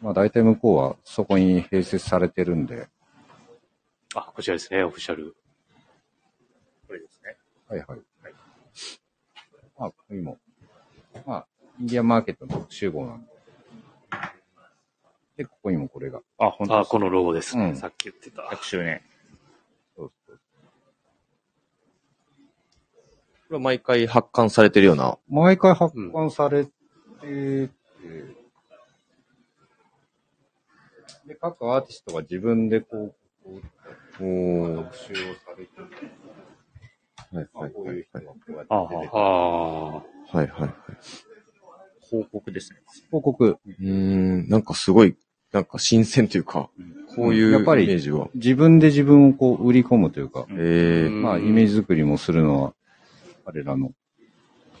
[0.00, 2.88] まあ大体向こうはそこに併設されてるんで、
[4.14, 5.36] あ、こちらですね、オフィシャル。
[6.86, 7.36] これですね。
[7.68, 8.00] はいはい。
[9.78, 10.38] まあ、ここにも、
[11.26, 11.46] まあ、
[11.78, 13.28] インディアンマーケットの集合なんで。
[15.36, 16.20] で、ここにもこれが。
[16.38, 17.66] あ、本当あ、このロゴですね。
[17.66, 18.42] うんさっき言ってた。
[18.42, 19.02] 100周年。
[19.94, 20.40] そうそう
[23.48, 25.16] これは毎回発刊されてるような。
[25.26, 26.70] 毎回発刊されて
[27.22, 27.70] て、
[31.26, 33.14] で、各アーティストが自分でこ
[33.46, 33.60] う、こ
[34.20, 34.84] おう、ー。
[34.84, 35.22] 特集をさ
[35.56, 35.86] れてて、は
[37.32, 40.02] いはいまあこういう人がこうやってああは
[40.34, 40.74] いはいはい。
[42.02, 42.80] 広告ですね。
[42.80, 45.16] う広告、ーん、なんかすごい、
[45.52, 46.68] なんか新鮮というか、
[47.16, 48.28] こういうイメやっぱりージは。
[48.34, 52.74] 自分で自分をこう売り込むというか、ええうんまあ、イメージ作りもするのは、
[53.50, 53.92] 彼らの、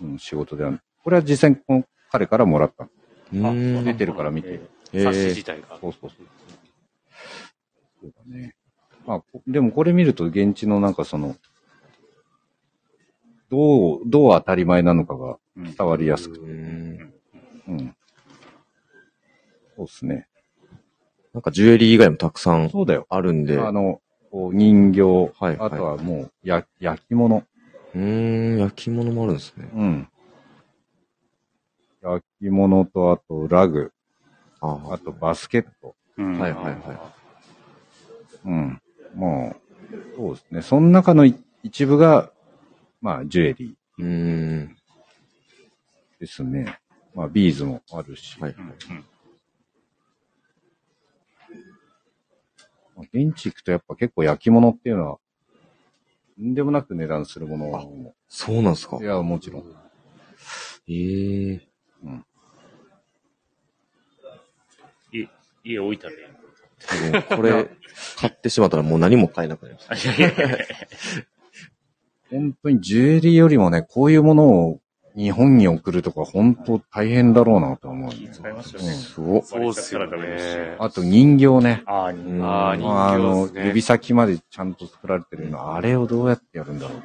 [0.02, 0.80] うん、仕事である。
[1.02, 2.86] これは実際にこの彼からもらった。
[3.32, 4.60] 出てるから見て。
[4.60, 4.90] あ。
[4.90, 5.78] 冊子え自体が。
[5.80, 6.26] そうそうそう。
[8.02, 8.54] そうだね。
[9.06, 11.34] まあ、こでもこれ見ると現地のなんかその、
[13.50, 16.52] どう、どう当たり前なのかが伝わりやすくうて。
[16.52, 17.12] ん。
[17.68, 17.96] うん。
[19.76, 20.28] そうですね。
[21.32, 23.06] なんかジュエリー以外もたくさんそうだよ。
[23.08, 23.58] あるんで。
[23.58, 27.44] あの、こう人形、はいはいあとはもう、や、焼き物。
[27.98, 29.68] うーん、焼き物もあるんですね。
[29.74, 30.08] うん。
[32.00, 33.92] 焼き物と、あとラグ、
[34.60, 35.96] ああとバスケット。
[36.16, 37.12] うんはいはいは
[38.44, 38.80] うん。
[39.14, 39.56] も
[39.92, 40.62] う、そうですね。
[40.62, 41.34] その中のい
[41.64, 42.30] 一部が、
[43.00, 43.98] まあ、ジュエリーい。
[43.98, 44.04] うー
[44.66, 44.76] ん。
[46.20, 46.78] ですね。
[47.14, 48.40] まあ、ビーズもあるし。
[48.40, 48.54] はい。
[52.96, 55.20] まあ現地行くとやっぱ結構焼き物っていうのは、と
[56.40, 57.84] んでもなく値段するものは。
[58.28, 59.64] そうなんですかいや、もちろん。
[60.88, 61.68] ええ
[65.12, 65.28] 家、
[65.64, 66.14] 家置いたね
[67.36, 67.68] これ、
[68.16, 69.94] 買ってしまったらもう何も買えなくなりました。
[72.30, 74.80] 本当にジュエリーよりもね、こういうものを
[75.18, 78.30] 日本に送るとか本当大変だろうなと思う、気ね。
[78.32, 78.92] 使いますよね。
[78.92, 79.42] すごっ。
[79.42, 80.76] そうっすよね。
[80.78, 81.82] あと人形ね。
[81.86, 87.02] ああ、うんあー人形まあ、あの指先までちゃんと作られてるの、あれをどうやってやるんだろう。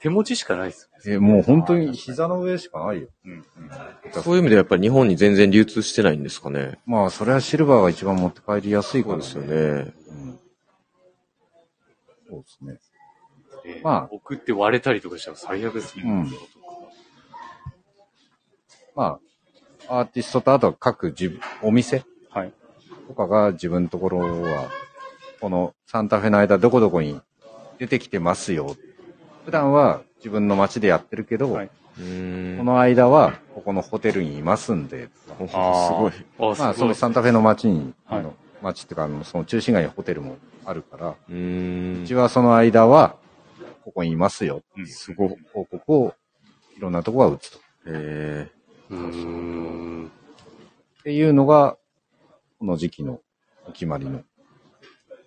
[0.00, 1.14] 手持ちしかないですよね。
[1.14, 3.08] え、もう本当に膝の上しかないよ。
[3.24, 3.44] うんうん
[4.12, 6.80] そういう意味でやっぱり日本に全然流通してないんですかね。
[6.86, 9.54] まあ、それはシルバーが一番持って帰りやすいからそうですよ。
[9.84, 9.94] ね。
[10.08, 10.38] うん
[12.28, 12.89] そうですね。
[13.74, 16.04] ねまあ送って割れたりとかしたら最悪ですね。
[16.06, 16.30] うん
[18.94, 19.18] ま
[19.88, 22.52] あ、アーティストとあとは各自分、お店はい。
[23.08, 24.68] とかが自分のところは、
[25.40, 27.20] このサンタフェの間どこどこに
[27.78, 28.76] 出てきてますよ。
[29.44, 31.68] 普段は自分の街でやってるけど、はい。
[31.68, 31.72] こ
[32.64, 36.54] の間はここのホテルにいますんで、おすごい。
[36.54, 36.86] あ、まあそ。
[36.86, 42.00] のサンタフェの街に、はいあの街っていうかその中心街にホテルもあるから、うー。
[42.00, 43.16] うんちはその間は
[43.90, 44.62] ここにいますよ。
[44.76, 45.36] うんすごい。
[45.52, 46.14] 報告を
[46.76, 47.58] いろんなとこが打つと。
[47.86, 48.48] え
[48.88, 50.06] うーん。
[50.06, 51.76] っていうのが、
[52.60, 53.20] この時期の
[53.66, 54.22] お決まりの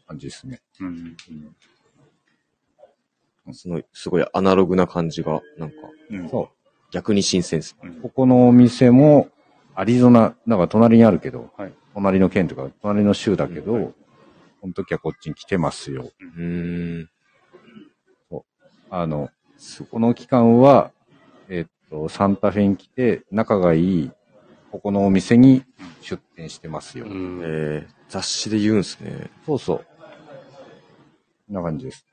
[0.08, 0.62] 感じですね。
[0.80, 5.76] うんうんー、すごい、すごいアナログな感じが、なんか、
[6.10, 6.30] うん。
[6.30, 6.49] そ
[6.91, 7.76] 逆に新鮮です。
[7.84, 8.02] う。
[8.02, 9.28] ここのお店も、
[9.76, 13.93] アリゾナ、なんか隣にあるけど、はい隣の県とか、隣の州だけど、
[14.62, 16.10] この時はこっちに来てますよ。
[16.38, 17.10] うーん。
[18.95, 19.89] あの、すごい。
[19.93, 20.91] この期間は、
[21.49, 24.12] えっと、サンタフェに来て、仲がいい、
[24.71, 25.63] ここのお店に
[26.01, 27.06] 出店してますよ。
[27.06, 29.32] うんえー、雑誌で言うんすね。
[29.47, 29.77] そうそう。
[29.77, 32.06] こんな感じです。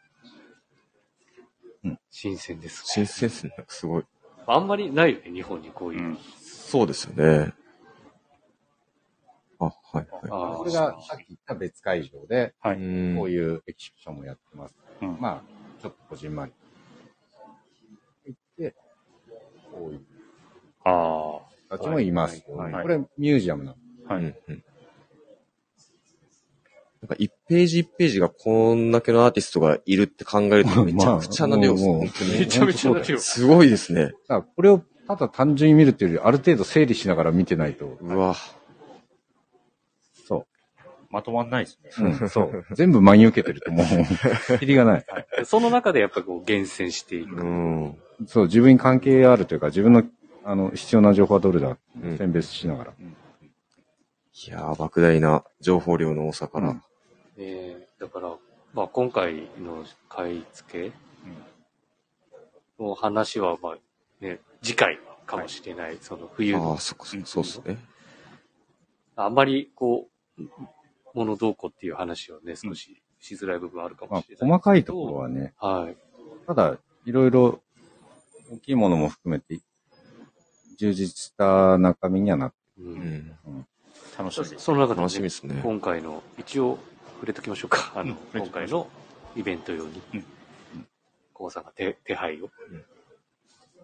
[2.11, 3.07] 新鮮です新ね。
[3.07, 3.53] 鮮ですね。
[3.69, 4.05] すごい。
[4.47, 6.03] あんまりないよね、日本にこういうう。
[6.12, 6.19] ん。
[6.43, 7.53] そうですよね。
[9.59, 10.07] あ、はい、はい。
[10.31, 12.77] あこれがさっき言った別会場で、はい。
[12.77, 12.85] こう
[13.31, 14.75] いうエキシビションもやってます。
[15.03, 16.53] うんまあ、ちょっとこじんまり。
[18.64, 18.77] 行って、
[19.73, 20.01] こういう
[20.85, 22.57] あ人たちもいますよ。
[22.57, 23.77] はいはいこれミュージアムなの。
[24.09, 24.14] あ。
[24.14, 24.25] はい。
[24.25, 24.64] うんうん
[27.01, 32.40] なんか1ページ1ページがこんだけのアーティストがいるって考えると めちゃくちゃな量ですね。
[32.40, 33.18] めちゃめちゃな量。
[33.18, 34.12] すごいですね。
[34.29, 37.99] これをただ単純に見るっていうより、ある程度整理しながら見てないと。
[38.01, 38.37] うわ。
[41.11, 41.90] そまとまんないですね。
[41.99, 42.23] う。
[42.23, 42.64] うん、そう。
[42.73, 43.87] 全部真に受けてるともう、
[44.59, 45.05] キリがない。
[45.44, 47.37] その中でやっぱこう厳選していく。
[47.37, 47.99] うん。
[48.27, 50.05] そう、自分に関係あるというか、自分の、
[50.44, 52.92] あの、必要な情報はどれだ、うん選別しながら。
[52.92, 56.70] いやー、莫大な情報量の多さから。
[56.70, 56.83] うん
[57.37, 58.35] えーだから、
[58.73, 63.79] まあ今回の買い付けの話は、まあ
[64.25, 67.77] ね、次回かもしれない、その冬のああ、そっかそっか、そうっすね。
[69.16, 70.42] あんまりこう、
[71.14, 74.51] 物どうこうっていう話はね、少ししづらい部分あるかまあもしれ、ない。
[74.51, 75.96] 細かいところはね、はい。
[76.46, 77.61] ただ、いろいろ、
[78.51, 79.61] 大きいものも含めて、
[80.79, 83.37] 充実した中身にはなってう、うんん。
[84.16, 84.64] そ楽しみです。
[84.64, 85.61] その中で、楽しみですね。
[85.62, 86.79] 今回の、一応
[87.14, 87.92] 触れときましょうか。
[87.94, 88.88] あの、うん今回の
[89.37, 90.25] イベント用にうん、
[91.33, 92.51] コウさんが手手配を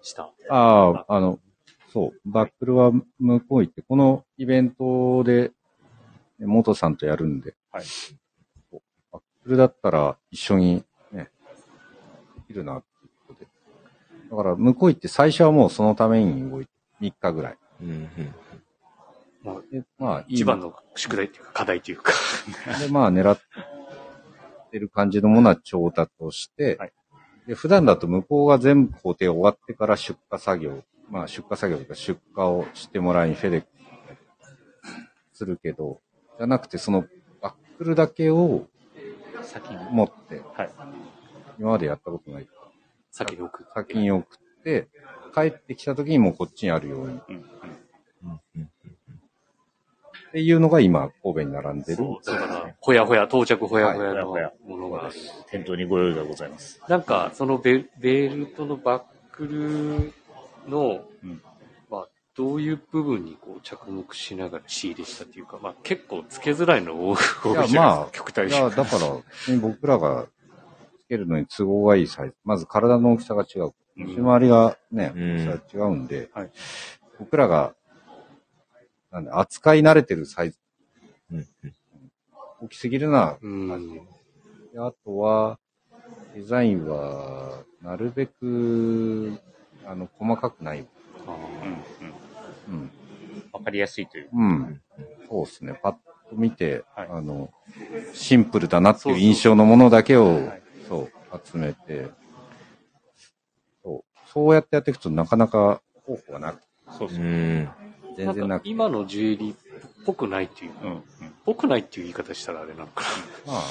[0.02, 0.30] した。
[0.48, 1.38] ああ、あの、
[1.92, 5.54] そう、バックルは向こう行って、このイベントで、ね
[6.38, 8.14] 元さんとやるんで、はいそ
[8.72, 8.80] う
[9.12, 11.30] バックルだったら一緒にね、
[12.36, 13.46] できるなっていうことで。
[14.30, 16.70] だから、向こう行って最初はもうそのために動いて、
[17.00, 17.58] 3日ぐらい。
[17.82, 18.34] うんうん。
[19.42, 22.12] まあ、でまあ、いい一番の宿題っていうか、課題っていうか。
[22.80, 23.38] で、まあ、狙っ
[24.70, 26.92] てる感じのものは調達をして、はい
[27.46, 33.68] で、普段だと向こうが全部工程終わってから出荷作業、まあ、出荷作業というか出荷をしてもらいにフェデック
[35.32, 36.00] スするけど、
[36.38, 37.06] じゃなくて、その
[37.40, 38.66] バックルだけを
[39.42, 39.76] 先に。
[39.90, 40.70] 持って、はい。
[41.58, 42.68] 今までやったことないから
[43.10, 43.72] 先に送って。
[43.74, 44.88] 先に送って、
[45.34, 47.16] 帰ってきた時にもうこっちにあるように。
[47.16, 47.36] っうん。
[47.36, 48.70] うんうん
[50.36, 51.96] ていうのが今、神戸に並んでる。
[51.96, 54.26] そう、だから、ほやほや、到着ほやほやの
[54.66, 55.14] ものがある。
[55.50, 56.78] 店頭にご用意がございます。
[56.88, 60.12] なんか、そのベベルトのバックル
[60.70, 61.00] の、
[62.36, 68.50] どういう部分にこう着目しながら仕入れしたっていうか、まあ、結構つけづらいの多いじゃないですか、まあ極端に。
[68.50, 70.26] だから、僕らが
[71.00, 72.34] つけるのに都合がいいサイズ。
[72.44, 73.62] まず体の大きさが違う。
[73.64, 76.50] うん内回りがね、うん大きさが違うんで、はい
[77.18, 77.74] 僕らが、
[79.10, 80.58] なんで、扱い慣れてるサイズ、
[81.32, 81.74] うんうん
[82.60, 83.36] 大きすぎるな。
[83.40, 83.94] うん。
[84.72, 85.58] であとは、
[86.34, 89.38] デザインは、なるべく、
[89.86, 90.86] あの、細かくない。
[91.26, 91.36] あ
[92.68, 92.74] うん。
[92.74, 92.80] うん。
[92.80, 92.90] うん。
[93.52, 94.28] わかりやすいという。
[94.32, 94.80] うん。
[95.28, 95.78] そうですね。
[95.82, 95.92] パッ
[96.30, 97.50] と見て、はいあの、
[98.12, 101.10] シンプルだなっていう印象のものだけを、はいそう、
[101.44, 102.08] 集めて、
[103.82, 106.60] そう、そうやってやっていくとなかなか方法がなく、
[106.98, 107.18] そうそう。
[107.18, 107.68] うん。
[108.16, 109.56] 全然なく、今のジュエリーっ
[110.04, 110.90] ぽくないっていう、うん。
[110.90, 111.02] うん。
[111.44, 113.04] ぽくないっていう言い方したらあれなのか
[113.46, 113.62] まあ、な。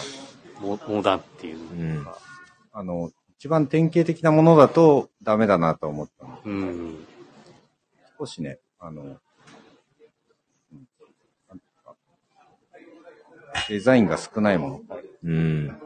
[0.62, 2.17] モモダンっていうのか。
[2.73, 7.05] あの、一番典型的なものだとダメだなと思ったうん。
[8.17, 9.17] 少しね、あの、うん
[11.83, 11.95] か
[13.67, 14.81] デザインが少ないもの。
[15.23, 15.67] うん。
[15.67, 15.77] なん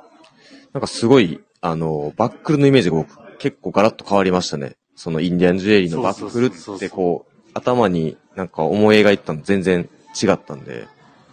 [0.82, 4.76] かすごい、あの、バックルのイメージが僕結構ガラッと変わりましたね。
[4.96, 9.88] そのインディアンジュエリーのバックルってこう、頭になんか思い描いてたの全然
[10.22, 10.88] 違ったんで。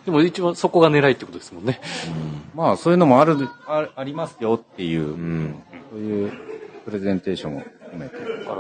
[0.05, 1.81] でも一番そこが狙いってことですもんね。
[2.55, 5.57] まあ、そういうのもある、あありますよっていう、うん。
[5.91, 6.33] そういう
[6.85, 8.17] プレゼンテーションを含めて。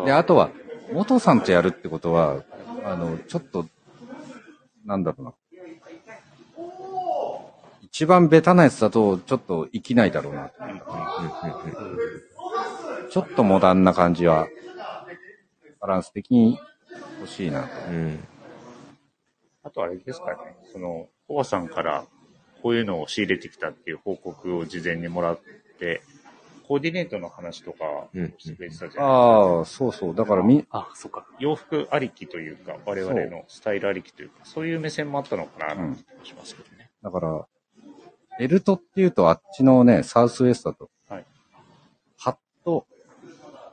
[0.07, 0.51] で、あとは、
[0.93, 2.43] 元さんとやるってことは、
[2.87, 3.67] あの、ちょっと、
[4.85, 5.35] なんだろうな。
[7.83, 10.53] 一番ベタなやつだと、ちょっと生きないだろうな。
[13.11, 14.47] ちょっとモダンな感じは、
[15.81, 16.61] バランス的に
[17.19, 17.69] 欲しいなと。
[17.91, 18.25] うん。
[19.65, 20.37] あとあれですかね、
[20.73, 22.07] その、コバさんから
[22.63, 25.41] こういうのを仕入れてきたっていう報告を事前にもらっ
[25.81, 26.03] て、
[26.67, 27.79] コーディネートの話とか
[28.15, 29.05] うんしてくれてたじゃないですか。
[29.05, 30.15] ああ、そうそう。
[30.15, 31.27] だからみ、あ、そっか。
[31.39, 36.91] 洋服ありきというか、我々のスタイルありきというか、そういう目線もあったのかな、なんて気もしますけどね。
[37.03, 37.47] だから、
[38.39, 41.25] ベルトっていうとあっちのね、サウスウエストだと、はい
[42.19, 42.87] ハット、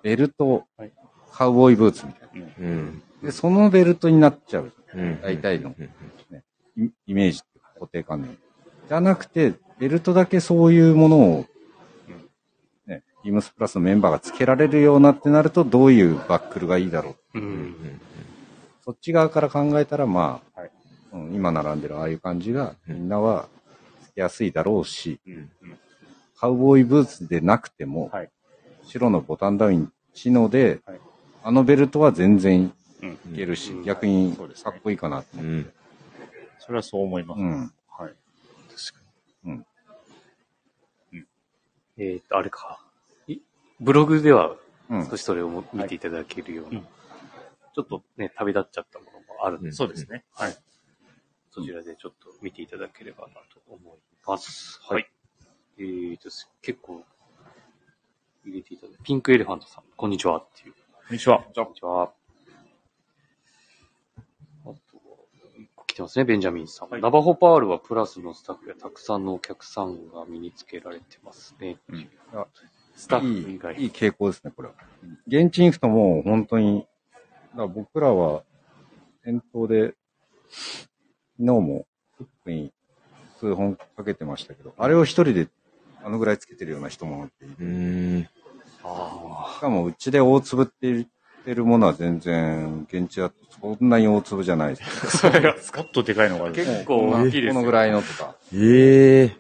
[0.02, 0.92] ベルト、はい
[1.32, 2.42] カウボーイブーツみたいうん。
[2.42, 3.04] うん。
[3.24, 3.28] な。
[3.28, 4.72] で、そのベルトになっちゃう。
[4.94, 5.20] うん。
[5.22, 5.90] 大体のうん
[6.76, 8.38] イイメージっていうか固定観念。
[8.88, 11.50] じゃなくて、ベルトだけそういうものを、ね、
[13.24, 17.40] ビームスプラスのメンバーが付けられるようなってなると、どういうバックルがいいだろう。
[17.40, 17.42] う。
[17.42, 18.02] うんん。
[18.84, 20.72] そっち側から考えたら、まあ、はい
[21.14, 23.48] うん今並んでるああいう感じが、うんみんなは
[24.02, 25.34] 付けやすいだろうし、うん。
[25.34, 25.50] うん。
[26.38, 28.30] カウボーイブーツでなくても、はい
[28.86, 31.00] 白のボタンダウンチノで、はい
[31.46, 33.12] あのベルトは全然うん。
[33.34, 35.46] いけるし、うん逆にかっこいいかなって思う。
[35.46, 35.72] うん。
[36.60, 37.40] それはそう思います。
[37.40, 37.74] うん。
[37.88, 38.14] はい。
[41.96, 42.80] えっと、あれか。
[43.80, 44.56] いブログでは
[44.90, 46.88] うん少しそれをも見ていただけるような、うん
[47.76, 50.24] ちょっとね、旅立っちゃったものもあるんで、うんそうですね。
[50.32, 50.56] はい。
[51.50, 54.80] そちらでちょっと見ていただければなと思います。
[54.88, 55.10] はい。
[55.80, 56.30] えーと、
[56.62, 57.02] 結構
[58.46, 60.74] 入れていただいて、ピンクエレファントさん、こんにちはっていう。
[60.74, 61.40] こんにちは。
[61.40, 62.04] こんにちは。
[64.66, 64.74] あとは、
[65.58, 66.90] 一個来てますね、ベンジャミンさん。
[66.90, 71.78] はいナバホパールはプラスのスタッフやたくさんのお客さんが身につけられてますね。
[71.90, 72.46] うんあ
[72.96, 73.76] スタッいいフ以外。
[73.76, 74.76] いい傾向ですね、これは。
[75.28, 76.86] 現地インフトも本当に、
[77.52, 78.44] だから僕らは
[79.24, 79.94] 店頭で、
[80.50, 80.88] 昨
[81.40, 81.86] 日も
[82.18, 82.72] フックに
[83.40, 85.48] 数本かけてましたけど、あれを一人で
[86.04, 88.28] あのぐらいつけてるような人もいて、うん。
[88.84, 91.06] あしかもうちで大粒って言っ
[91.46, 95.26] てるものは全然、現地だとそんなに大粒じゃないです。
[95.26, 95.30] あ。
[95.30, 96.54] それがもっとでかいのがある。
[96.54, 98.36] 結構大きいですよこのぐらいのとか。
[98.54, 99.38] ええ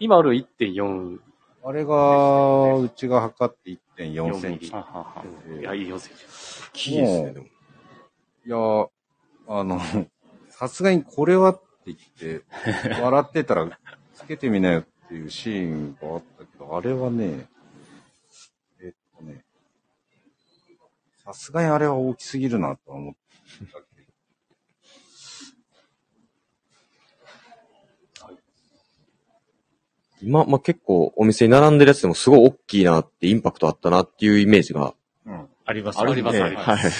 [0.00, 1.18] 今ある1.4、
[1.66, 4.70] あれが、うちが測って1.4センチ。
[4.70, 6.24] はははうんいや、4センチ。
[6.68, 7.46] 大きいですね、でも。
[7.46, 7.50] い
[8.50, 8.56] や、
[9.48, 9.80] あの、
[10.50, 12.44] さすがにこれはって言って、
[13.00, 13.78] 笑ってたら、
[14.12, 17.48] つけてみなよっていうシーンがあったけど、あれはね、
[18.82, 19.42] えっとね、
[21.24, 23.14] さすがにあれは大きすぎるなとは思っ
[23.72, 23.93] たけ
[30.24, 34.94] 今、まあ、結構お店に並んでるやつでもすごい大きいなってインパクトあったなっていうイメージが。
[35.26, 35.48] うん。
[35.66, 36.92] ありますありますねありますはい。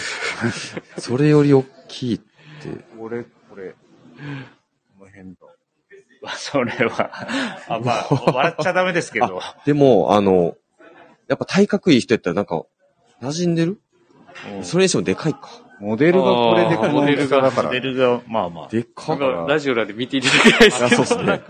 [1.00, 2.24] それより大きいって。
[2.98, 3.70] これ、これ、
[4.98, 5.38] この辺だ。
[6.36, 7.10] それは、
[7.68, 9.40] あ、まあ、笑っちゃダメですけど。
[9.66, 10.56] でも、あの、
[11.28, 12.64] やっぱ体格いい人やったらなんか、
[13.20, 13.80] 馴染んでる？
[14.62, 15.63] それにしてもでかいか。
[15.80, 18.68] モデルがこれでこのモデルがだからモデ、ルが、まあまあ。
[18.68, 21.04] でかなんかラジオらで見ていただきたいですあ、けど。
[21.04, 21.42] そうですね。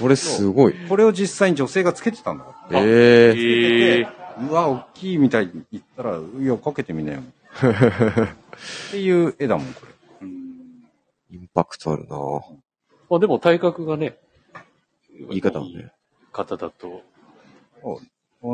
[0.00, 0.74] これすごい。
[0.88, 2.44] これを実際に女性がつけてたんだ。
[2.72, 4.08] ええええ
[4.48, 7.20] うわ、大きいみたいに言ったら、いや、かけてみなよ。
[7.20, 10.26] っていう絵だもん、これ。
[11.30, 12.16] インパクトあるな
[13.10, 14.18] まあでも体格がね、
[15.28, 15.92] 言い方はね。
[16.32, 17.02] 方だと、
[17.80, 18.00] こ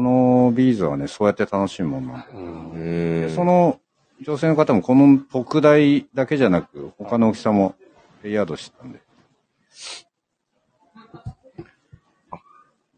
[0.02, 2.26] のビーズはね、そうやって楽しむもんなんだ。
[2.32, 3.30] うんうーん。
[3.34, 3.80] その
[4.22, 7.74] 女性の方もこの特大だけじゃなく、他の大きさも
[8.22, 9.00] レイヤードしてたんで。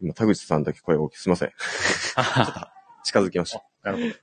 [0.01, 1.17] 今、田口さんだけ声が大きい。
[1.17, 1.51] すいません。
[3.05, 3.63] 近づきました。
[3.83, 4.19] なるほ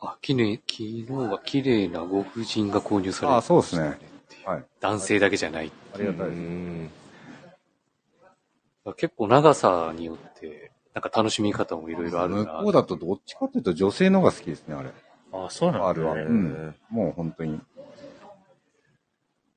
[0.00, 0.08] ど。
[0.08, 3.98] あ、きれい、昨日は綺麗なご婦人が購入されてあそうですね。
[4.44, 4.64] はい。
[4.80, 5.70] 男性だけじゃない。
[5.94, 6.38] ありがたいです。
[6.38, 6.90] ん。
[8.96, 10.65] 結構長さによって
[10.96, 12.54] なんか楽しみ方もいろいろあるな。
[12.54, 14.88] 向こうだとどっちかっていうと女性の方が好きですね、あれ。
[15.30, 16.08] あ、そうなんですね。
[16.08, 17.60] あるはうんもう本当に。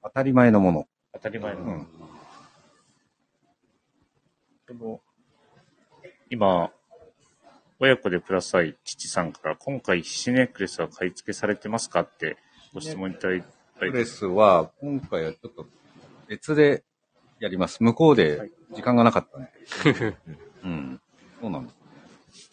[0.03, 0.87] 当たり前のもの。
[1.13, 1.61] 当たり前の。
[1.61, 1.87] うん
[4.67, 5.01] でも、
[6.29, 6.71] 今、
[7.79, 12.37] 親子でプラス愛父さんから、今回、皮脂ネックレスは買い付けされてますかって
[12.73, 13.47] ご質問いただいた
[13.79, 15.65] プレスは、今回はちょっと
[16.27, 16.83] 別で
[17.39, 17.81] やります。
[17.81, 19.43] 向こうはでい時間がなかったん
[19.95, 20.17] で。
[20.65, 21.01] うん。
[21.41, 22.51] そうなんです。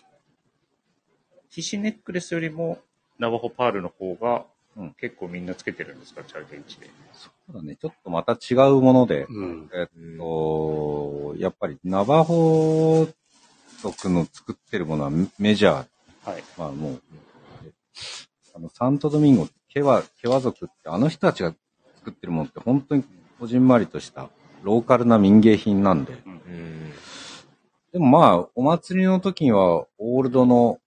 [1.51, 2.79] 皮脂ネックレスよりも、
[3.19, 4.45] ナバホパールの方が
[4.77, 6.91] うん、結構みんなつけてるんですか、チャーゲンチで。
[7.15, 7.77] そうだね。
[7.77, 9.71] ちょっとまた違うもので、うん。
[9.73, 13.09] えっと、やっぱりナバホ
[13.81, 16.31] 族の作ってるものはメジャー。
[16.31, 16.45] はい。
[16.59, 17.03] まあもう、
[18.55, 21.55] あの、サントドミンゴ、ケワ、ケワ族って、あの人たちが
[21.97, 23.05] 作ってるものって本当に
[23.41, 24.29] こじんまりとした
[24.63, 26.13] ローカルな民芸品なんで。
[26.27, 26.93] うん。
[27.97, 30.79] でもまあ、お祭りの時には、オールドの、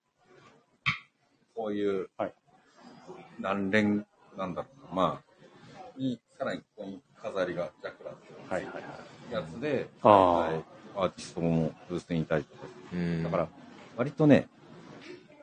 [1.55, 2.34] こういう、はい
[3.39, 4.05] 何連、
[4.38, 8.80] なんだろうな、まあ、に、さらにここに飾りが、ジャクラっていうはいはいは
[9.32, 9.34] い。
[9.34, 10.64] やつで、あはい
[10.95, 12.68] アーティストもブースにいたりとか。
[12.93, 13.47] うんだから、
[13.97, 14.47] 割とね、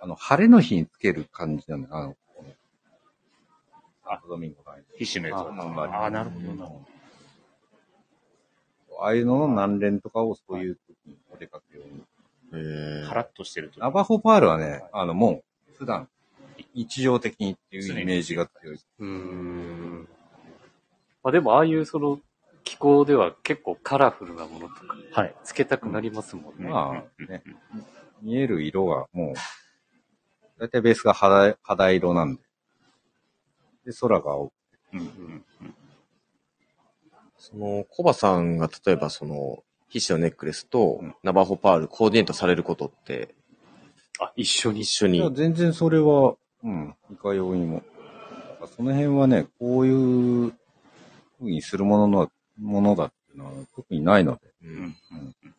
[0.01, 1.97] あの、晴れの日につける感じなんだよ。
[1.97, 2.55] あの、この、
[4.05, 6.03] アドミンゴの間皮脂のやつあは。
[6.03, 6.71] ああ、なるほどな。
[9.01, 10.79] ああいうのの何連とかをそういう
[11.33, 12.03] お出かけ用に。
[12.53, 13.81] へーカラッとしてると。
[13.81, 16.09] ナバホパールはね、あの、もう、普段、
[16.75, 18.81] 日常的にっていうイメージが強い。
[18.99, 20.09] うーん。
[21.23, 22.21] まあでも、ああいうその、
[22.65, 25.35] 気候では結構カラフルなものとか、はい。
[25.45, 26.69] つけたくなりますもんね。
[26.69, 27.43] まあ、ね、
[28.23, 29.35] 見える色がもう、
[30.59, 32.43] だいたいベースが肌肌色なんで。
[33.87, 34.53] で、空が青く
[34.95, 35.45] うんうん
[37.39, 43.35] その、コバさんが例えばその、皮脂のネックレスとうんナバホパールコーディネートされることって、
[44.21, 44.91] あ、一緒に一。
[44.91, 45.35] 緒いや、に。
[45.35, 47.83] 全然それは、うん、いかようにも。
[48.77, 50.53] その辺はね、こういう
[51.39, 54.41] 風にするものの、ものだっていうのは特にないので。
[54.65, 54.97] ううんん。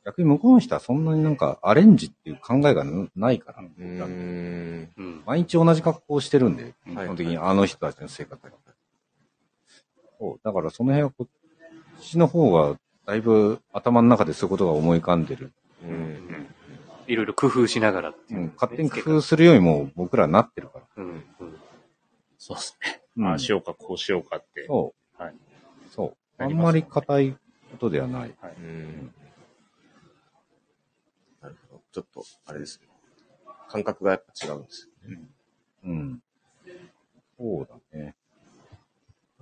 [0.03, 2.83] 逆に向こうの人はそんなになんかアレンジっていう考えが
[3.15, 3.61] ないから。
[3.61, 4.91] うーん。
[4.97, 5.23] うん。
[5.25, 8.51] 毎日同じ格好をしてるんで、うん基本的にあの人たちの生活が。
[10.19, 15.53] そう、だからその辺はこっちの方が、だいぶ頭の中でそういうことが思い浮かんでる。
[15.81, 16.47] うん。
[17.07, 18.43] いろいろ工夫しながらっていうう。
[18.47, 20.85] ん、勝手に工夫するよりも僕らなってるから。
[20.97, 21.05] うん。
[21.05, 21.23] うん。
[22.37, 23.01] そうですね。
[23.15, 24.65] うんああしようか、こうしようかって。
[24.67, 25.23] そう。
[25.23, 25.35] はい。
[25.89, 26.43] そう。
[26.43, 28.35] あんまり硬いことではない。
[28.41, 28.53] はい。
[28.59, 29.13] うん。
[31.41, 31.81] なるほど。
[31.93, 32.87] ちょっと、あれですね。
[33.69, 35.21] 感覚がやっぱ違うんですよね。
[35.85, 36.19] うん。
[37.39, 38.15] そうだね。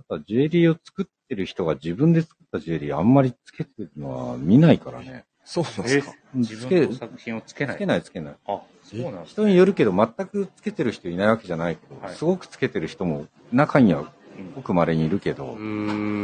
[0.08, 5.24] ただ、ジュエリーを作ってる人が自分で作ったジュエリーあんまりつけてるのは見ないからね。
[5.44, 6.14] そうなんですか？
[6.34, 7.76] 自つけ分の作品をつけない。
[7.76, 8.34] つけないつけない。
[8.46, 14.00] あ、そうなんです人によるけど、全くつけてる人いないわけじゃないけど、はいすごくつけてる人も中には
[14.38, 15.60] うんごく稀にいるけど、うー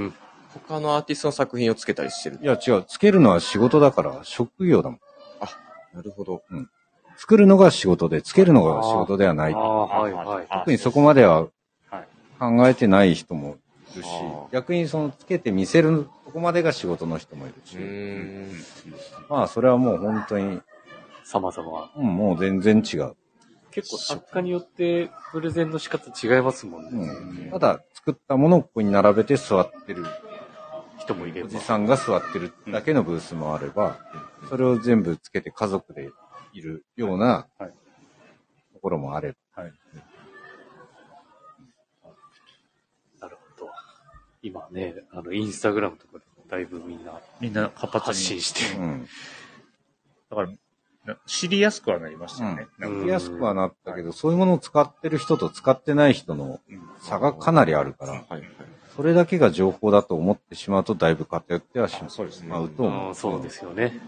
[0.06, 0.14] ん。
[0.54, 2.38] 他のアーティストの作品をつけたりしてる。
[2.42, 5.00] いや違う、つけるのは仕事だから、職業だもん。
[5.94, 6.42] なるほど。
[7.16, 9.56] 作るのが仕事で、つけるのが仕事ではないあ。
[9.56, 10.46] あ、はいはい。
[10.50, 11.42] あ特にそこまでは
[11.90, 12.08] はい。
[12.38, 13.61] 考えてない人もい
[13.95, 17.76] るしあ、逆にそのつけて見せる、ここまでが仕事の人もいるし。
[19.28, 20.61] まあそれはもう本当に、
[21.24, 21.90] 様々。
[21.97, 23.14] うん、もう全然違う。
[23.70, 27.47] 結構作家によってプレゼンの仕方違いますもんうね。
[27.49, 30.05] ん、ただ作ったものをここに並べて座ってる
[30.99, 31.59] 人もいればおじ。
[31.59, 33.99] さんが座ってるだけのブースもあれば、
[34.51, 36.11] それを全部つけて家族で
[36.53, 37.70] いるようなはい
[38.74, 39.62] ところもあれば。
[39.62, 39.72] はい。
[43.20, 43.70] なるほど。
[44.43, 48.24] 今ね、あの、インスタグラムとかでもだいぶみんなみんな活発発に。
[48.24, 48.82] 信してる。
[48.82, 49.09] うん。
[50.30, 50.49] だから、
[51.05, 52.66] な知りやすくはなりましたよね。
[52.78, 58.43] うんなんかやりやすくはなったけど、そういうものを使ってる人と使ってない人のうん差がかなりあるから、はいはい。
[58.97, 63.09] それだけが情報だと思ってしまうと、だいぶ偏ってはしあそうですねまうと思う。
[63.09, 64.01] うんそうですよね。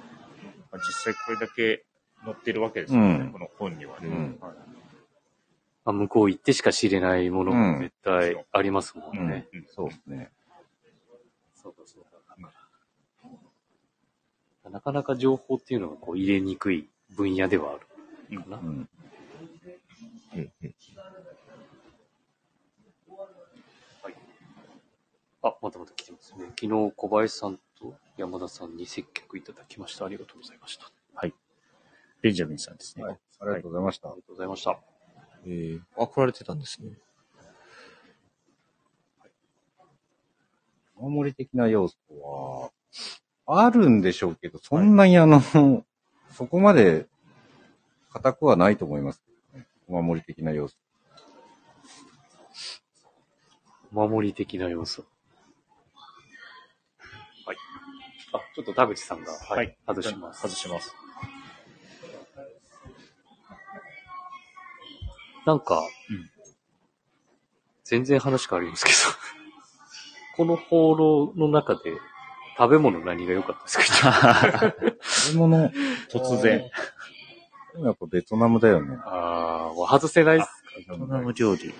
[0.70, 1.84] まあ実際これだけ
[2.24, 4.08] 載ってるわけですよね、うんこの本にはね。
[4.08, 4.54] うんはいま
[5.84, 9.48] あ、向こう行ってしか知れないものも絶対ありますもんうんね。
[9.52, 9.66] うん。
[9.68, 10.30] そうですね。
[11.54, 12.10] そうかそうか。
[14.70, 17.78] なかなか情報っていうのがこう入れにくい分野ではあ
[18.32, 18.56] るかな。
[18.58, 18.66] うん。
[18.66, 20.52] うん。
[20.62, 20.74] うん。
[25.42, 26.46] あ、またまた来てますね。
[26.58, 27.58] 昨日小林さん。
[27.78, 28.76] と山田さん。
[28.76, 30.06] に接客いただきました。
[30.06, 30.90] ありがとうございました。
[32.22, 32.78] ベンジャミンさん。
[32.78, 33.04] ですね。
[33.04, 33.18] はい。
[33.40, 34.22] ありがとうございましたあり。
[34.22, 34.93] がとうございました。
[35.46, 36.92] えー、あ、来られてたんですね。
[40.96, 42.70] お守り的な要素は、
[43.46, 45.42] あるんでしょうけど、そんなにあの、
[46.30, 47.06] そこまで
[48.12, 49.22] 硬くはないと思います。
[49.86, 50.76] お守り的な要素。
[53.92, 55.04] 守り的な要素。
[57.46, 57.56] はい。
[58.32, 60.40] あ、ちょっと田淵さんが、はい、はい外します。
[60.40, 60.94] 外します。
[65.46, 65.80] なんか、
[66.10, 66.30] うん
[67.86, 68.96] 全然話変わりますけど、
[70.38, 71.92] この放浪の中で
[72.56, 74.74] 食べ物何が良かったですか？
[75.02, 75.68] 食べ物、
[76.08, 76.60] 突然。
[77.74, 78.96] でもやっぱベトナムだよね。
[79.04, 80.48] ああ、もう外せないっす。
[80.78, 81.74] ベトナム料理。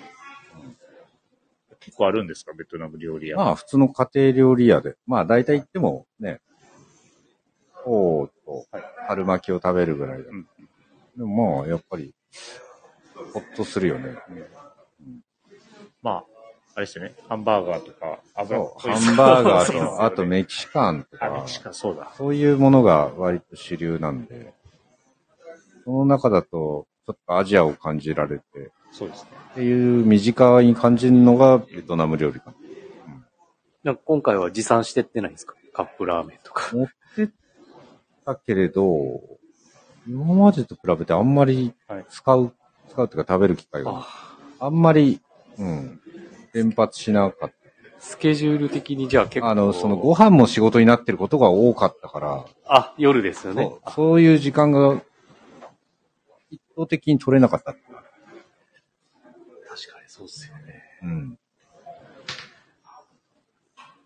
[1.80, 2.52] 結構あるんですか？
[2.52, 3.38] ベトナム料理屋。
[3.38, 4.96] まあ普通の家庭料理屋で。
[5.06, 6.42] まあ大体言ってもね、
[7.82, 8.66] フォーと
[9.08, 10.28] 春巻きを食べるぐらいだ。
[10.28, 10.46] うん
[11.16, 12.14] でもまあやっぱり、
[13.32, 14.16] ほっとするよね。
[16.02, 16.24] まあ、
[16.76, 17.14] あれですよね。
[17.28, 22.12] ハンバーガーとか、油っそう、こいハンバーガー そうですよねと、あとメキシカンとあ、メかキ、シカン、そうだ。
[22.16, 24.52] そういうものが割と主流なんで、
[25.84, 28.44] その中だと、ちょっとアジアを感じられて、
[28.92, 29.30] そうですね。
[29.52, 32.54] っていう身近に感じるのがベトナム料理かな。
[33.84, 35.54] なんか今回は持参してってないんですか？
[35.74, 36.74] カップラーメンとか。
[36.74, 37.28] 持ってっ
[38.24, 39.20] たけれど、
[40.06, 42.54] 今までと比べてあんまりはい使う、
[42.90, 45.20] 使うっていうか食べる機会が、ああんまり、
[45.58, 46.00] うん、
[46.52, 47.52] 連発しなかっ
[48.04, 49.40] スケジュール的にじゃあ結た。
[49.40, 49.48] 構。
[49.48, 53.62] あの、そのご飯も仕事になってることが多かったから、あ、夜ですよね。
[53.62, 55.02] そうそういう時間が
[56.50, 57.72] 一方的に取れなかった。
[57.72, 57.88] 確か
[60.02, 60.82] にそうっすよね。
[61.02, 61.38] うん。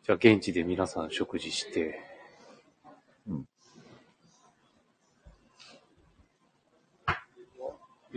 [0.05, 1.99] じゃあ現地で皆さん食事して。
[3.27, 3.49] うん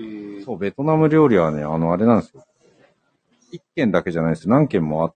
[0.01, 2.43] えーそう、ベトナム料理はね、あの、あれなんですよ。
[3.51, 4.49] 一軒だけじゃないです。
[4.49, 5.13] 何軒もあ、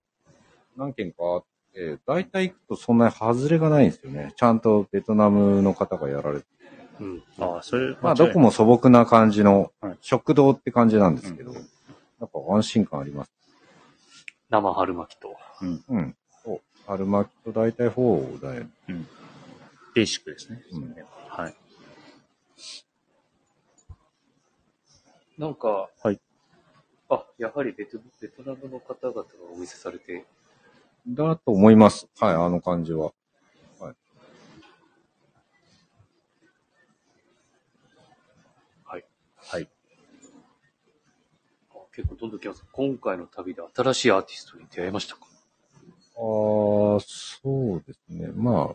[0.76, 4.32] 何軒かあって、大体行くとそんなに外れがないんですよね。
[4.36, 6.46] ちゃんとベトナムの方がやられて。
[7.00, 7.22] うん。
[7.40, 11.68] ああ、それ、まあ、どこも素朴な感じのはい、食堂って感じなんですけど、うん
[12.18, 13.30] やっぱ安心感あります。
[14.48, 15.36] 生春巻きと。
[15.60, 15.84] うん。
[15.86, 16.16] うん。
[16.42, 16.60] そう。
[16.86, 18.70] 春巻きと大体フォーだよね。
[19.94, 20.62] ベーシックですね。
[20.72, 20.94] うん
[21.28, 21.54] はい。
[25.38, 26.20] なんか、はい。
[27.10, 29.24] あ、やはりベトベトナムの方々が
[29.54, 30.24] お見せされて、
[31.06, 32.08] だと思います。
[32.18, 33.12] はい、あの感じは。
[33.78, 33.94] はい。
[39.36, 39.68] はい。
[41.70, 42.64] あ結構どんどん来ます。
[42.72, 45.20] 今回の旅で新しいアーティストに出会いましたか？
[45.22, 48.28] ああ、そうですね。
[48.34, 48.74] まあ、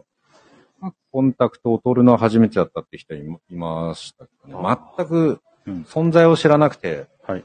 [0.80, 4.78] まあコンタクトを取るのは初めてだったって人いまいましたけどね。
[4.98, 7.44] 全くうん存在を知らなくて、はい。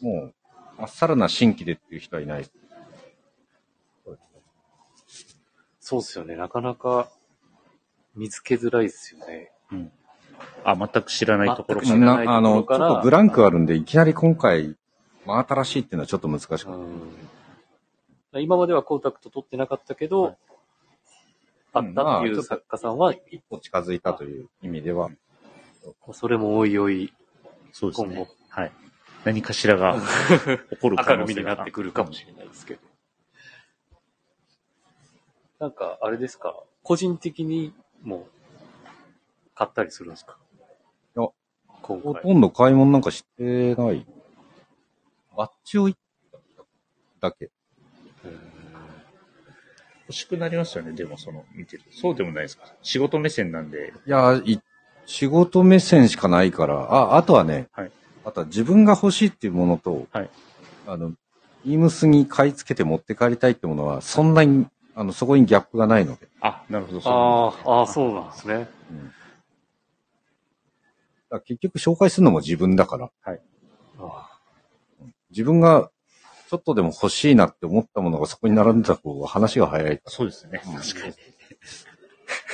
[0.00, 0.34] もう、
[0.78, 2.52] まっさらな新規でっていう人はいないです。
[5.80, 6.34] そうっすよね。
[6.36, 7.08] なかなか
[8.14, 9.52] 見つけづらいですよね。
[9.72, 9.92] うん。
[10.64, 14.76] あ、全く知らないところ全く知らなあの、ちょっところからとブランクあるんで、いきなり今回、
[15.24, 16.70] 真新しいっていうのはちょっと難しかった。
[16.72, 20.36] うん、今まではコンタクト取ってなかったけど、はい
[21.76, 25.10] あったっていう作家さんは、一歩近づいたという意味では、
[26.12, 27.12] それもおいおい
[27.72, 28.28] そうです今後ね。
[28.48, 28.72] はい。
[29.24, 29.96] 何かしらが
[30.70, 32.80] 起こる可明るみに能性がなってくるかもしれないですけど。
[35.58, 38.28] なんか、あれですか、個人的にも
[39.54, 40.38] 買ったりするんですか？
[41.16, 41.28] いや。
[41.82, 44.06] ほとんど買い物なんかしてない。
[45.36, 46.00] バッチを行っ
[47.20, 47.50] ただけ。
[50.08, 51.82] 欲しくなりますよね、でもその、見てる。
[51.90, 52.72] そうでもないですか？
[52.82, 54.60] 仕事目線なんで、いや、い
[55.06, 57.90] 仕事目線しかないから、あ、あとはね、はい
[58.24, 60.30] あとは自分が欲しいっていうものと、はい
[60.88, 61.12] あの、
[61.64, 66.26] イームスに買い付けて持って帰りたいってものは、そんなに、あの、そこにギャップがないので。
[66.40, 68.68] あ、なるほど、そうあーあー、そうなんですね。
[68.90, 69.12] うん
[71.44, 73.10] 結局紹介するのも自分だから、
[73.98, 74.40] あ
[75.30, 75.90] 自分が
[76.48, 80.00] ちょっとでも欲しいなって思ったものがそこに並んでた方が話が早い。
[80.06, 80.62] そうですね。
[80.64, 81.14] うん確かに。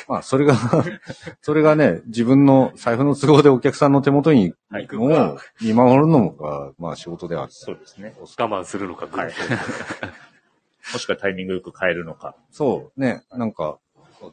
[0.09, 0.55] まあ、それが、
[1.43, 4.89] それがね、自分の財布の都合でお客さんの手元にはい。
[4.91, 7.53] のを見守るのが、まあ仕事である。
[7.53, 8.15] そうですね。
[8.19, 9.33] 我慢するのか、はい。
[10.93, 12.35] もしくはタイミングよく変えるのか。
[12.51, 13.79] そう、ね、なんか、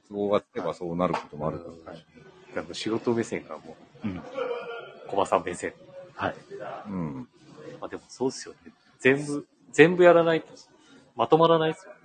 [0.08, 1.98] 都合がつけばそうなることもあるから。
[2.56, 4.18] なんか仕事目線がもうん。
[4.18, 4.22] う、
[5.08, 5.74] 小バさん目線。
[6.16, 6.36] はい。
[6.88, 7.30] うん。
[7.80, 8.72] まあでもそうっすよね。
[9.00, 10.48] 全部、全部やらないと、
[11.16, 11.99] まとまらないですよね。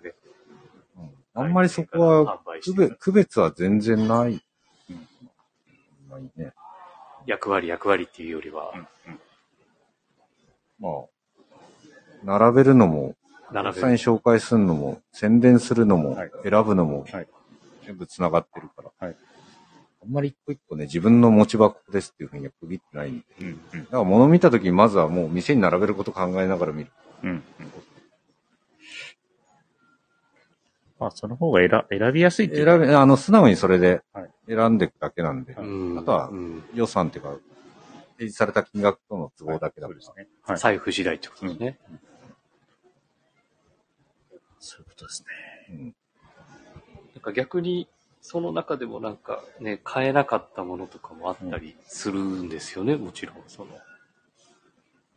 [1.35, 4.41] あんまりそこは、区別区別は全然ない。
[4.91, 4.93] う
[6.19, 6.31] ん。
[6.37, 6.53] ね。
[7.27, 9.13] 役割、役割っていうよりはう、ん。
[9.13, 9.19] うん。
[10.79, 10.89] ま
[12.35, 13.17] あ、並べるのも、
[13.51, 17.27] お並べ客さんに紹介するのも、宣伝するのも、はい選ぶのも、はい
[17.85, 19.07] 全部繋がってるから。
[19.09, 19.17] はい
[20.05, 23.25] あんまり一個一個ね、自分の持ち箱ですっていうふうには区切ってないんで。
[23.41, 26.91] うんうんだから物見たときにまずはもう店に並べること考えながら見る。
[27.23, 27.43] うんうん
[31.05, 37.31] まあ、その方が選選びやすいっていうか選べ、あの、素直にそれではい選んでいくだけなんで、うんあとはうん予算っていうか、
[38.17, 40.29] 提示された金額との都合だけだからそうですね。
[40.47, 40.57] はい。
[40.59, 41.79] 財布次第ってことですね。
[44.59, 45.25] そういうことです
[45.69, 45.75] ね。
[45.75, 45.95] うん
[47.15, 47.87] なんか逆に、
[48.23, 53.37] その中でもなんかね、買えなかったものとかもあったりするんですよね、もちろん。
[53.47, 53.71] その、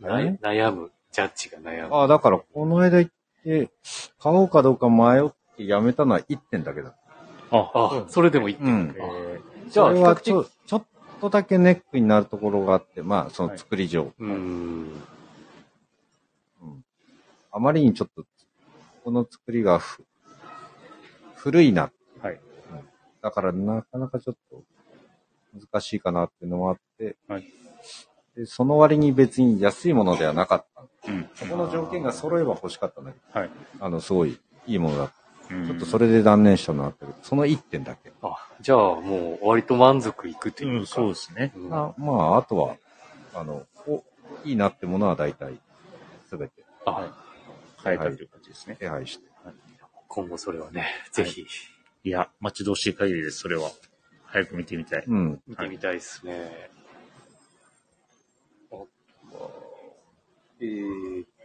[0.01, 1.95] 悩む、ジャッジが悩む。
[1.95, 3.11] ああ、だからこの間行っ
[3.43, 3.71] て、
[4.19, 6.95] 買おうかどうか迷ってやめたのは1点だけだ。
[7.51, 8.55] あ、あ、それでもいい。
[8.55, 8.95] うん。
[8.97, 9.39] え
[9.69, 10.85] じゃあそれは比較的ちょちょっ
[11.19, 14.13] とだけネックになるところがあって、まあ、その作り上。
[14.19, 15.03] うん。
[17.51, 18.23] あまりにちょっと、
[19.03, 20.03] この作りがふ
[21.35, 21.91] 古いな。
[22.21, 22.39] ーはい。
[23.21, 24.63] だからなかなかちょっと
[25.53, 27.45] 難しいかなっていうのもあって、はい
[28.37, 31.11] でその割に別に安いものではなかった。
[31.11, 31.27] うん。
[31.33, 33.49] そこの条件が揃えば欲しかったんだけど、はい。
[33.79, 35.13] あの、すごいいいものだった。
[35.47, 38.11] ちちょっとそれで断念したのはあったけど、その1点だけ。
[38.21, 40.79] あ、じゃあもう割と満足いくというか。
[40.79, 41.53] うん、そうですね。
[41.55, 42.75] うんあまあ、あとは、
[43.33, 44.03] あの、お、
[44.43, 45.57] いいなってものは大体、
[46.29, 47.09] すべてあ、
[47.83, 48.75] 変えたという感じですね。
[48.77, 49.27] 手配して。
[50.09, 51.45] 今後それはね、ぜひ
[52.03, 53.69] いや、待ち遠しい限りです、それは。
[54.25, 55.03] 早く見てみたい。
[55.07, 55.41] うん。
[55.47, 56.69] 見てみたいですね。
[58.71, 58.87] あと
[59.33, 59.49] は
[60.59, 61.36] えーっ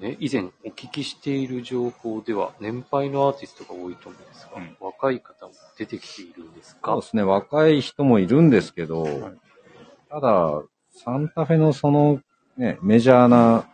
[0.00, 6.92] ね、以前お聞きしている情報では、年配のアーティストが多いと思うんですが、うん若い方も出てきているんですか？
[6.92, 9.10] そうですね、若い人もいるんですけど、い。
[10.08, 10.62] ただ、
[10.92, 12.20] サンタフェのその、
[12.56, 13.68] ね、メジャーな、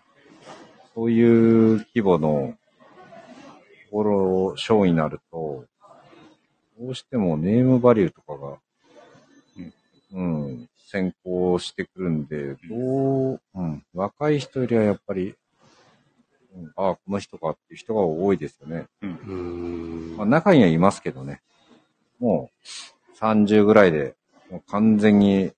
[0.95, 2.55] そういう規模の、
[3.91, 5.65] ところ、ショーになると、
[6.79, 8.59] どうしてもネームバリューとかが、
[10.13, 15.35] うん、先行してくるんで、どう、うん、若い人よりはやっぱり、
[16.55, 18.87] うん、ああ、この人かっていう人が多いですよね。
[19.03, 20.17] うーん。
[20.17, 21.41] まあ、中にはいますけどね。
[22.19, 22.51] も
[23.15, 24.15] う、30ぐらいで、
[24.51, 25.53] もう完全に、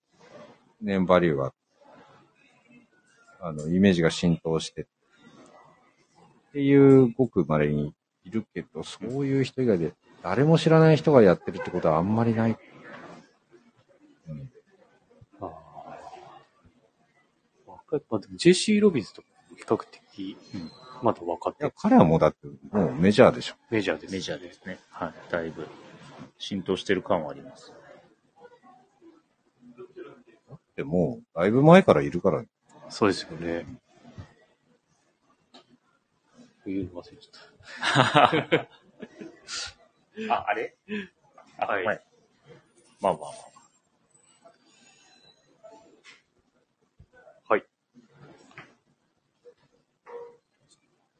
[0.80, 1.53] ネームバリューが、
[3.40, 4.84] あの、イメージが浸透して、っ
[6.53, 12.59] ていうごく稀にいるけど、そういう人以外で、誰も知らない人がやってるってことはあんまりない。
[14.28, 14.51] うん、
[15.40, 15.47] あ
[17.66, 20.36] あ、でもジェシー・ロビンズとか比較的、
[21.03, 23.55] まだ分かっいや、て彼はもうだって、もうメジャーでしょ。
[23.71, 24.79] メジャーです、メジャーですね。
[24.91, 25.15] はい。
[25.31, 25.67] だいぶ
[26.39, 27.73] 浸透してる感はあります。
[30.77, 32.49] でもう、だいぶ前からいるからね。
[32.89, 33.67] そうですよね。
[36.65, 38.69] 言うの忘れちゃっ
[40.31, 40.77] あ、あれ？
[41.59, 41.99] あ、はいまあ
[43.01, 43.33] まあまあまあ。
[47.49, 47.55] た。
[47.55, 47.65] はい。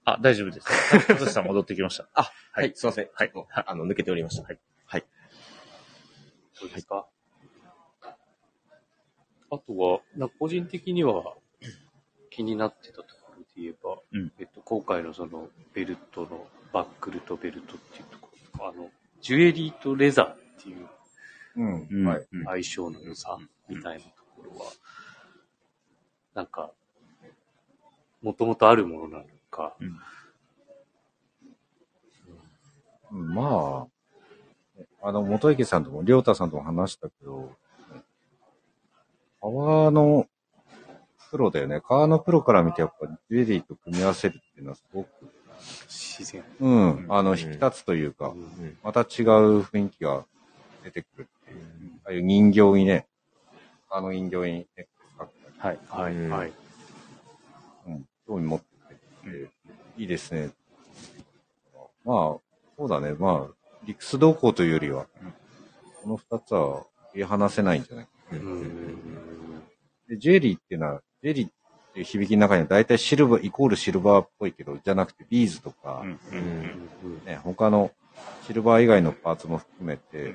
[0.05, 0.67] あ、大丈夫です。
[1.09, 2.09] 小崎さん戻ってきました。
[2.15, 3.09] あ、ははいい、すいません。
[3.15, 3.33] はい
[3.67, 4.43] あの、抜けておりました。
[4.43, 4.59] はい。
[4.85, 5.05] はい。
[6.61, 7.07] どうですか、
[9.51, 11.35] あとは、な個人的には
[12.31, 18.91] 気になってたところで言えば、うんえっと、今回のそのベルトのバックルとベルトっていうところとか、あの、
[19.21, 20.89] ジュエリーとレザーっていう
[21.57, 21.89] うん。
[21.91, 22.27] うんはい。
[22.33, 23.39] うん相性の良さ
[23.69, 24.73] みたいなところは、
[26.35, 26.73] なんか、
[28.23, 29.99] もともとあるものなのか、うん
[33.35, 33.87] ま
[35.03, 37.55] あ、あの、元池さんとも、りょうたさんとも話したけど、
[39.41, 40.27] 革の
[41.31, 41.81] プロだよね。
[41.81, 45.09] 革のプロから見てやっぱジュエリーと組み合わせるっていうのはすごく、
[45.89, 46.45] 自然。
[46.61, 49.07] うん、あの、うん引き立つというか、うんまた違う
[49.61, 50.25] 雰囲気が
[50.85, 51.59] 出てくるっていう。
[52.05, 53.07] ああいう人形にね、
[53.91, 56.07] あの人形にネックレスかけたり、はい。
[56.07, 56.53] はい、うんはい。
[57.89, 58.67] うん、興味持って、
[59.97, 60.51] いいですね。
[62.05, 62.17] まあ、
[62.77, 63.13] そうだね。
[63.13, 63.55] まあ、
[63.85, 65.07] 理屈動向というよりは、
[66.03, 69.63] この二つは切り離せないんじゃないうんうん。
[70.09, 71.51] で、ジュエリーっていうのは、ジュエリーっ
[71.93, 76.05] ていう響きの中には大体シルバー、イコールシルバーっぽいけど、じゃなくてビーズとか、
[77.25, 77.93] ね、他の
[78.47, 80.35] シルバー以外のパーツも含めて、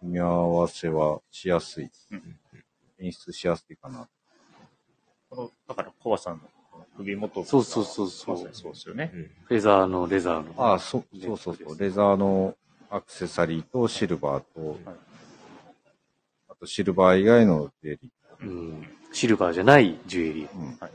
[0.00, 1.90] 組み合わせはしやすい。
[2.12, 2.38] うん。
[3.00, 4.08] 演出しやすいかな。
[5.30, 6.36] この、だから、コバさん。
[6.36, 6.40] の
[6.98, 9.12] 首元そうそうそうそうまさにそうですよね。
[9.44, 10.52] フェザーのレザーの。
[10.56, 11.78] ああ、そそうそうそう。
[11.78, 12.56] レザーの
[12.90, 14.96] アクセサリーとシルバーと、はい
[16.50, 20.48] あとシルバー以外のジュエリうん、シルバーじゃないジュエリー。
[20.48, 20.58] ー。
[20.58, 20.90] うんはい。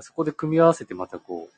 [0.00, 1.54] そこで組み合わせてまたこう、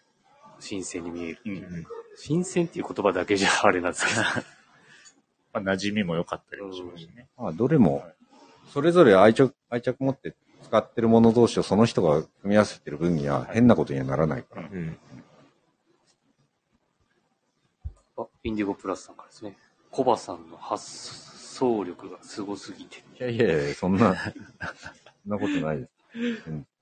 [0.62, 1.38] 新鮮に見える。
[1.46, 1.86] うん。
[2.16, 4.20] 新鮮っていう言葉だけじゃあれなんですけど。
[5.54, 7.28] まあ、馴染みも良かったりもしましたね。
[7.38, 8.14] まあ、どれもはい、
[8.72, 14.68] それぞれ愛着、愛着持って使ってるもの同士をその人が組み合わせてる分には変なことにはならないから。
[14.70, 14.98] うん。
[18.16, 19.56] あ、インディゴプラスさんからですね。
[19.90, 22.98] コバさんの発想力がすごすぎて。
[22.98, 24.30] いやいやいや、そんな、 そ
[25.28, 25.90] んなことないです。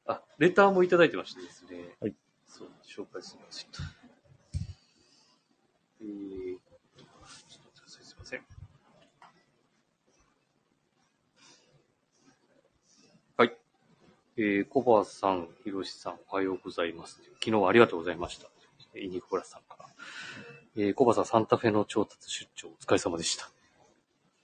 [0.07, 1.97] あ、レターもいただいてましてですね。
[2.01, 2.15] はい。
[2.47, 3.69] そう、紹介するんですよ。
[6.03, 8.47] えー、と待ってください、すいません。
[13.37, 13.57] はい。
[14.43, 17.21] えー、コバさん、ヒロシさん、おはようございます。
[17.35, 18.49] 昨日はありがとうございました。
[18.99, 19.85] イニコプラスさんから。
[20.79, 23.51] えー、コバさん、サンタフェの調達出張、お疲れ様でした。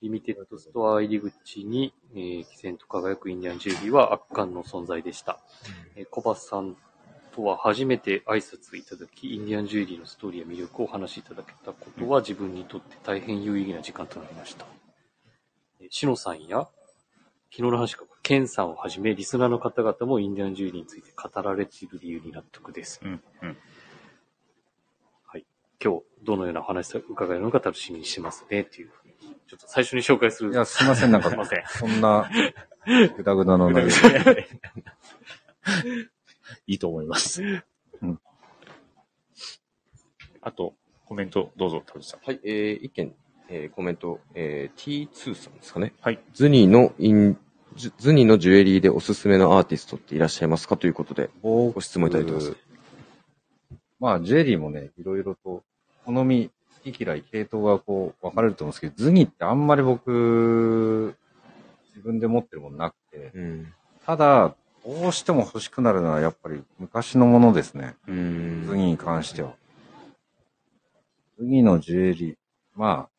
[0.02, 5.40] リミテッドストア入り口に、えー、汽船と輝くインディアンジュエリーは圧巻の存在でした。
[5.96, 6.76] えー、コバさん
[7.34, 14.66] とは初めて挨拶いただき、インディアンジュエリーのストーリーや魅力をお話しいただけたことは自分にとって大変有意義な時間となりました。
[15.80, 16.68] えー、シノさんや、
[17.56, 23.00] 昨日の話か、ケンさんをはじめ、リスナーの方々もインディアンジュエリーについて語られている理由に納得です。
[23.02, 23.56] うん、うん。
[25.24, 25.46] はい。
[25.82, 29.14] 今日、どのようなお話を伺えるのか楽しみにしてますね、っていうふうに。
[29.48, 30.52] ちょっと最初に紹介する。
[30.52, 31.64] いや、すいません、なんかすい、ません。
[31.66, 32.30] そんな、
[33.16, 33.88] ぐだぐだの内容。
[36.66, 37.42] いいと思います。
[38.02, 38.20] うん
[40.42, 40.74] あと、
[41.06, 42.20] コメントどうぞ、田口さん。
[42.22, 43.14] はい、えー、一件、
[43.48, 45.94] えー、コメント、えー、T2 さんですかね。
[46.00, 46.20] はい。
[46.34, 47.36] ズニーのイン、
[47.76, 52.56] ズズニーのジュエリーでおすすめのアーティストっていらっしゃいますかということで、ご質問いただいてます。
[54.00, 55.62] まあ、ジュエリーもね、いろいろと、
[56.04, 56.50] 好み、
[56.84, 61.14] 好き嫌い、系統がこう、分かれると思うんですけど、ズニってあんまり僕、
[61.94, 63.72] 自分で持ってるものなくて、うん。
[64.04, 64.54] ただ、
[64.84, 67.96] どうしても欲しくなるのはやっぱり昔のものですね。
[68.06, 69.54] ズニに関しては。
[71.38, 72.36] ズニのジュエリー、
[72.74, 73.16] まあ、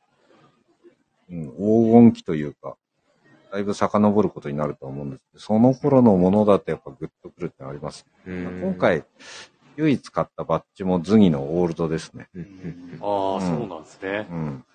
[1.30, 1.58] うん、黄
[1.92, 2.78] 金期というか、
[3.52, 8.06] だいぶ遡ることになると思うんですけど、その頃のものだとやっぱグッとくるってのあります。
[8.26, 9.04] うーん今、回、
[9.78, 12.30] 唯一買ったバッジもズニのオールドですね。
[13.02, 14.34] ああ、うんそうなんですねう。
[14.36, 14.66] ん。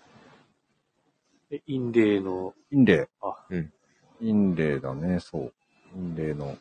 [1.51, 3.73] え、インレイの、インレあ、うん
[4.21, 4.29] イ。
[4.29, 5.53] インレイだね、そう。
[5.95, 6.57] インレイの、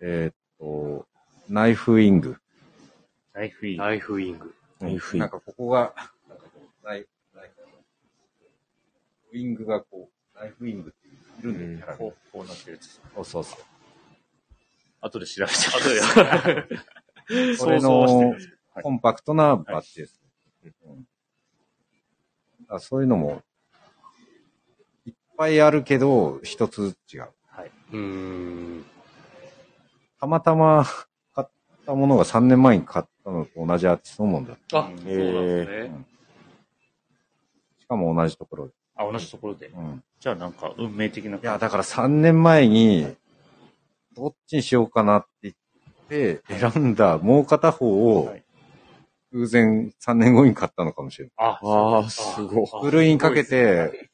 [0.00, 1.06] えーっと、
[1.48, 2.36] ナイフウィング。
[3.32, 3.78] ナイフイン。
[3.78, 4.54] ナイフウィング。
[4.80, 5.94] ナイフウィングなんかここが、
[6.28, 7.54] なんかこうナイフ、ナイフ。
[9.32, 13.00] ウィングがこう、ナイフウィングっているんで、うんキャラがこう、こうなってるやつ。
[13.14, 13.58] そうそうそう。
[15.00, 16.68] 後で調べてあと
[17.28, 18.34] で、 それの
[18.82, 20.20] コンパクトなバッジです。
[20.86, 21.06] うん
[22.66, 23.42] あそういうのも、
[25.04, 27.28] いっぱいあるけど、一つ違う。
[27.48, 27.70] はい。
[27.92, 28.84] うーん。
[30.18, 30.86] たまたま
[31.34, 31.48] 買っ
[31.84, 34.56] たものが3年前に買ったのと同じアーティストのもんだ。
[34.72, 36.06] あ、うんそうなんですね。
[37.80, 38.74] しかも同じところで。
[38.96, 39.68] あ、同じところで。
[39.68, 40.02] うん。
[40.20, 43.16] じゃあなんか、運命的ないや、だから3年前に、
[44.14, 48.44] どっちにしようかなって言って、選んだもう片方をはい、
[49.32, 51.32] 偶然3年後に買ったのかもしれない。
[51.38, 52.66] あ、ああ、すごい。
[52.82, 54.10] ふるいにかけて、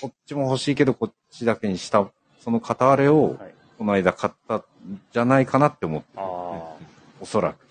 [0.00, 2.10] こっちも欲しいけど、こっちだけにした、
[2.40, 4.64] その片割れをはい、この間買ったん
[5.12, 6.76] じゃないかなって思って、ああ。
[7.20, 7.64] おそらく。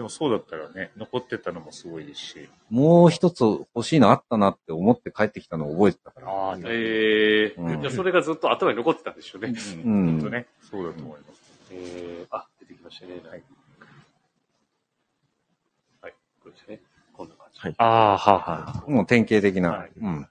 [0.00, 2.48] でもそうだったらね、残ってたのもすごいですし。
[2.70, 6.28] もう一つ欲しいのあったなって思って帰ってきたのを覚えてたから。
[6.30, 9.52] ああ、ええうんじゃあそれがずっと頭に残ってたんでしょうね。
[9.84, 10.08] うん。
[10.08, 11.40] うんきっとね、そうだと思います。
[11.70, 13.12] えー、あ、出てきましたね。
[13.28, 13.42] はい。
[16.00, 16.14] はい。
[16.42, 16.80] これですね。
[17.12, 17.60] こんな感じ。
[17.60, 18.90] はいああ、はあ、はあ。
[18.90, 20.28] もう典型的な、はいうん。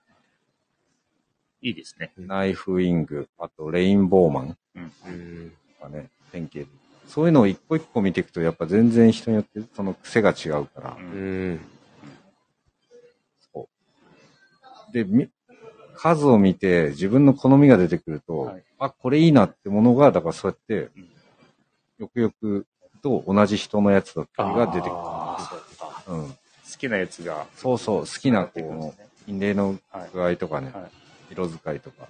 [1.62, 2.12] いいですね。
[2.18, 4.84] ナイフウィング、あとレインボーマンうん。
[4.84, 5.52] うん。
[5.80, 6.79] とかね、典型的。
[7.10, 10.92] そういうのを一個一個見ていくと、やっぱ全然人によってその癖が違うから。
[10.92, 11.02] う。
[11.02, 11.60] うんん。
[14.94, 15.28] で、み
[15.96, 21.10] 数を見て自分の好みが出てくると、はいあ、これいいなってものが、だからそうやってうん、
[21.98, 22.66] よくよく
[23.02, 24.92] と同じ人のやつだったりが出てくる。
[26.16, 26.30] うん。
[26.30, 26.38] 好
[26.78, 27.48] きなやつが。
[27.56, 29.80] そうそう、好きなこの出てくるんですね陰霊の
[30.14, 30.84] 具合とかね、はい
[31.32, 32.08] 色使いとか、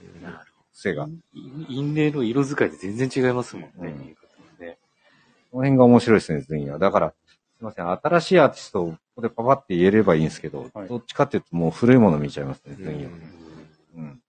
[0.74, 1.08] 癖が。
[1.68, 3.72] 陰霊の色使いで全然違いますもんね。
[3.80, 4.16] うん
[5.52, 6.80] この辺が面白いですね、全員は。
[6.80, 7.14] だから、
[7.58, 13.12] すいません、新しいアーティストをここでパパって言えればいいんですけど、はいどっちかっていうともう古いもの見ちゃいますね、全員は。
[13.97, 14.22] うん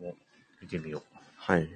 [0.00, 0.14] うん。
[0.60, 1.02] 見てみよう。
[1.36, 1.68] はい。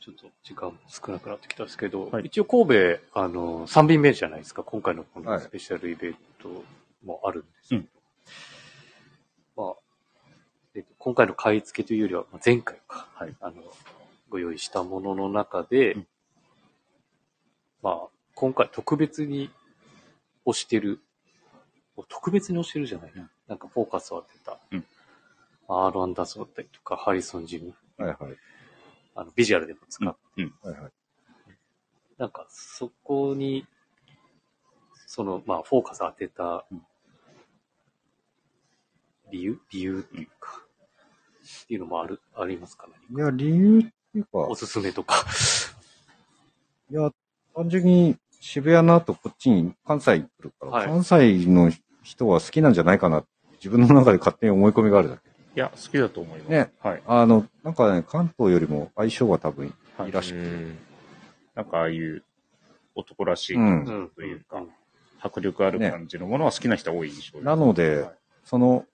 [0.00, 4.62] ちょっと時間も少なくなってきたんですけど、はい一応神戸、あの、3便目じゃないですか。
[4.62, 6.64] 今回のこはいのスペシャルイベント
[7.04, 7.82] もあるんですけど、
[9.56, 9.76] まあ、
[10.74, 13.54] えっと、今回の買い付けというよりは、まあ前回か、はいあの、
[14.28, 16.06] ご用意したものの中で、うん
[17.82, 19.50] まあ、今回特別に
[20.46, 21.00] 推してる
[22.08, 23.30] 特別に教えるじゃないな。
[23.48, 24.58] なんかフォーカスを当てた。
[24.72, 24.84] うん
[25.68, 28.36] アーロ・アンダーソンだったりとか、ハリソン・ジム、はいはい。
[29.16, 30.16] あの、ビジュアルでも使う。
[30.36, 30.54] うん。
[30.62, 30.92] はいはい。
[32.18, 33.66] なんか、そこに、
[35.08, 36.86] その、まあ、フォーカス当てたうん
[39.32, 39.60] 理由？
[39.72, 40.62] 理由っていうか、
[41.64, 42.86] っていうのもある、ありますか？
[42.86, 42.92] ね。
[43.10, 43.82] いや、理由っ
[44.16, 45.26] ていうか、おすすめとか。
[46.90, 47.10] いや、
[47.54, 51.70] 単純に渋谷の後こっちに関西来るから、はい関西の
[52.02, 55.22] 人は好きなんじゃないかなって自分の中で勝手に思い込みがあるだけ。
[55.28, 56.48] いや、好きだと思います。
[56.50, 56.72] ね。
[56.80, 57.02] はい。
[57.06, 60.44] あの、なんかね、関東よりも相性が多分はいいいらしくて。
[60.46, 60.78] うん
[61.54, 62.22] なんかああいう
[62.94, 64.10] 男らしいうんうん。
[64.14, 64.68] というか、ん
[65.20, 67.44] 迫力ある感じのものは好きな人は多い印象です。
[67.44, 68.10] なので、はい
[68.44, 68.84] その、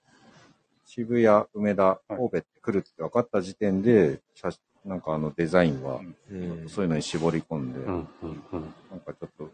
[0.85, 4.51] 渋谷、梅田、はい神戸って来るって分かった時点で、写
[4.85, 7.79] なんかあのデザインは、うんそういうのに絞り込んで。
[7.81, 9.49] なんかちょっと、う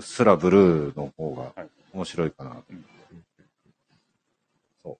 [0.00, 2.62] っすらブルーの方がはい面白いかな
[4.84, 4.96] と。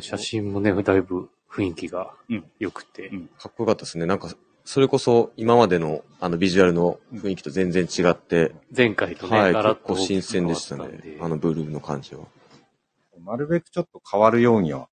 [0.00, 3.08] 写真もね、だいぶ雰囲気がうん良くて。
[3.08, 4.06] うんかっこよかったですね。
[4.06, 4.34] なんか、
[4.64, 11.18] それこそ今までのあのビジュアルの雰囲気と全然違って、前回とね、はい、結構新鮮でしたね。
[11.20, 12.24] あのブルーの感じは。
[13.24, 14.86] なるべくちょっと変わるようにはうん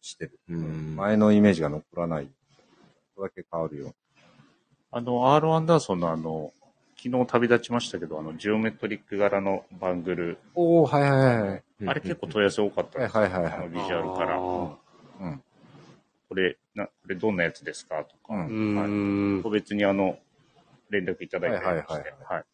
[0.00, 0.38] してる。
[0.48, 0.96] うん。
[0.96, 2.26] 前のイメージが残らない。
[2.26, 2.32] ちょっ
[3.16, 3.88] とだけ変わるよ。
[3.88, 3.94] う
[4.90, 6.52] あの、アーロ・アンダーソンのあの、
[6.96, 11.62] 昨日旅立ちましたけど、あの、ジオメトリック柄のバングル、おおはいはいはい。
[11.80, 12.98] うんあれ結構問い合わせ多かった。
[12.98, 13.60] んですよはいはいはいはい。
[13.60, 14.36] あのビジュアルから。
[14.36, 14.38] あ
[15.20, 15.42] うん。
[16.28, 18.04] これ、な、これどんなやつですか？
[18.04, 18.46] とか、うん。
[18.46, 19.42] ーうーん。
[19.42, 20.18] 個別にあの、
[20.88, 22.44] 連絡いただいたりして、はいはいはいはい。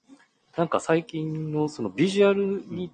[0.56, 2.90] なんか最近のそのビジュアルに、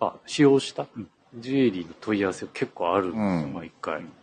[0.00, 0.86] あ使用した？
[0.96, 4.00] うんジュエリーの問い合わせが結構あるんですよ、うん毎回。
[4.00, 4.14] うん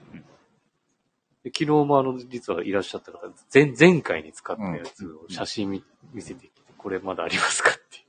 [1.43, 5.83] で昨日もあの、実はいらっしゃった方、前、前回に使ったやつを写真見,、
[6.13, 8.03] 見せてきて、これまだありますかっていう。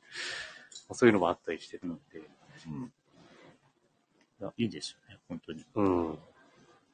[0.88, 2.20] まあそういうのもあったりしてたんで。
[2.66, 2.92] うん
[4.56, 5.64] いいですよね、本当に。
[5.76, 6.18] うん。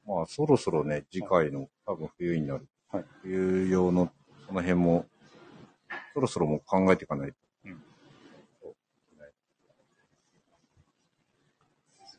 [0.06, 2.68] まあそろそろね、次回の多分冬になる。
[2.90, 4.12] はい冬用の
[4.46, 5.06] その辺も、
[6.14, 7.36] そろそろもう考えていかないと。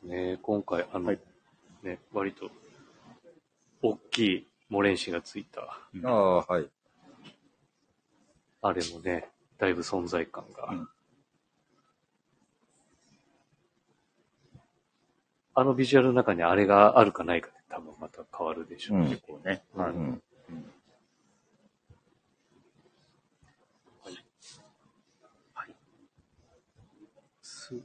[0.02, 0.38] ですね。
[0.42, 1.18] 今回、あの、はい
[1.82, 2.50] ね、割と、
[3.82, 6.68] 大きいモレンシがついた、うんああ、はい。
[8.62, 9.28] あれもね、
[9.58, 10.68] だいぶ存在感が。
[10.70, 10.88] うん
[15.52, 19.04] あのビジュアルの中にあれがあるかないかで多分また変わるでしょうね。
[19.04, 19.62] うん結構ね。
[19.74, 19.92] うんはい。
[19.92, 20.22] うん。
[27.42, 27.82] すごい。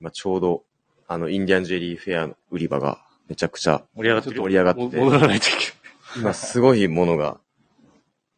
[0.00, 0.64] 今ちょうど、
[1.10, 5.56] あの、インディアンジュエリーフェアの売り場がめちゃくちゃ盛り上がってるよ盛り上がっても戻らないといけ
[6.16, 7.40] 今すごいものが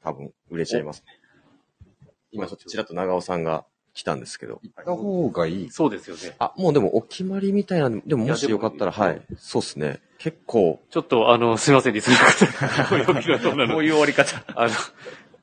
[0.02, 2.08] 多分売れちゃいますね。
[2.30, 4.58] 今ちょっとちらっと長尾さんが来たんですけど。
[4.62, 5.70] 行った方がいいない。。
[5.70, 6.34] そうですよね。
[6.38, 9.20] あ、もうでもお決まりみたいなの、でももしよかったら、はい。
[9.36, 10.00] そうですね。
[10.16, 14.42] 結構、ちょっと、あの、すいません、リスナーこういう終わり方。
[14.56, 14.72] あの、ち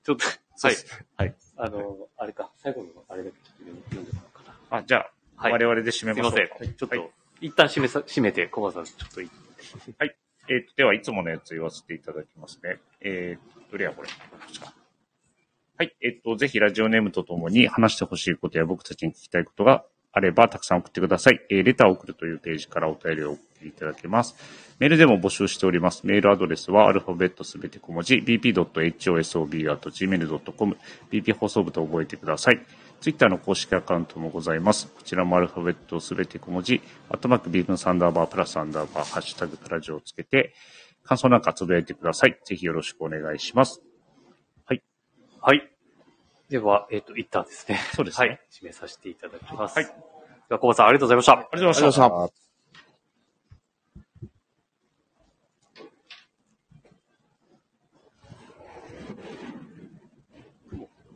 [0.09, 0.25] ょっと、
[0.67, 0.75] はい。
[1.15, 1.35] はい。
[1.57, 4.77] あの、あれか、最後のあれだけ読んでもらおうかな。
[4.79, 6.55] あ、じゃあ、はい我々で締めすいまましょうか。
[6.59, 6.73] せん。
[6.73, 7.09] ちょっと、はい
[7.41, 9.29] 一旦締めさ、締めて、小川さん、ちょっといい？
[9.97, 10.15] はい、
[10.49, 12.79] えー、では、いつものやつ言わせていただきますね。
[13.01, 14.09] えー、どれやこれ？
[15.77, 15.95] はい。
[16.01, 21.39] えっと、ぜひラジオネームとともに話してほしいことや僕たちに聞きたいことがあれば、たくさん送ってください。
[21.49, 24.35] えーレターを送るというページからお便りを送っていただけます。
[24.79, 26.05] メールでも募集しております。
[26.07, 30.77] メールアドレスはアルファベットすべて小文字、bp.hosob.gmail.com、
[31.11, 32.59] bp 放送部と覚えてください。
[33.01, 34.87] ツイッターの公式アカウントもございます。
[34.87, 40.53] こちらもアルファベットすべて小文字、アットマークビームサンダーバープラスサンダーバー、ハッシュタグプラジオをつけて、
[41.03, 42.37] 感想なんかつぶやいてください。
[42.43, 43.81] ぜひよろしくお願いします。
[44.65, 44.83] はい。
[45.39, 45.69] はい。
[46.49, 47.79] では、えっ、ー、と、一旦ですね。
[47.95, 48.27] そうですね。
[48.27, 48.39] はい。
[48.51, 49.77] 締めさせていただきます。
[49.77, 49.85] はい。
[49.85, 49.93] で
[50.49, 51.33] は、コバさん、ありがとうございました。
[51.33, 52.49] ありがとうございました。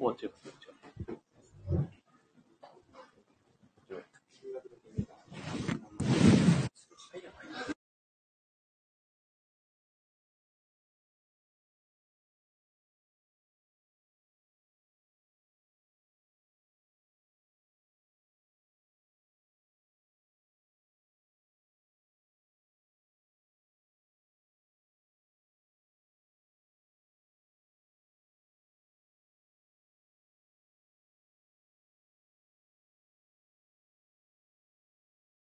[0.03, 0.42] 終わっちゃいます。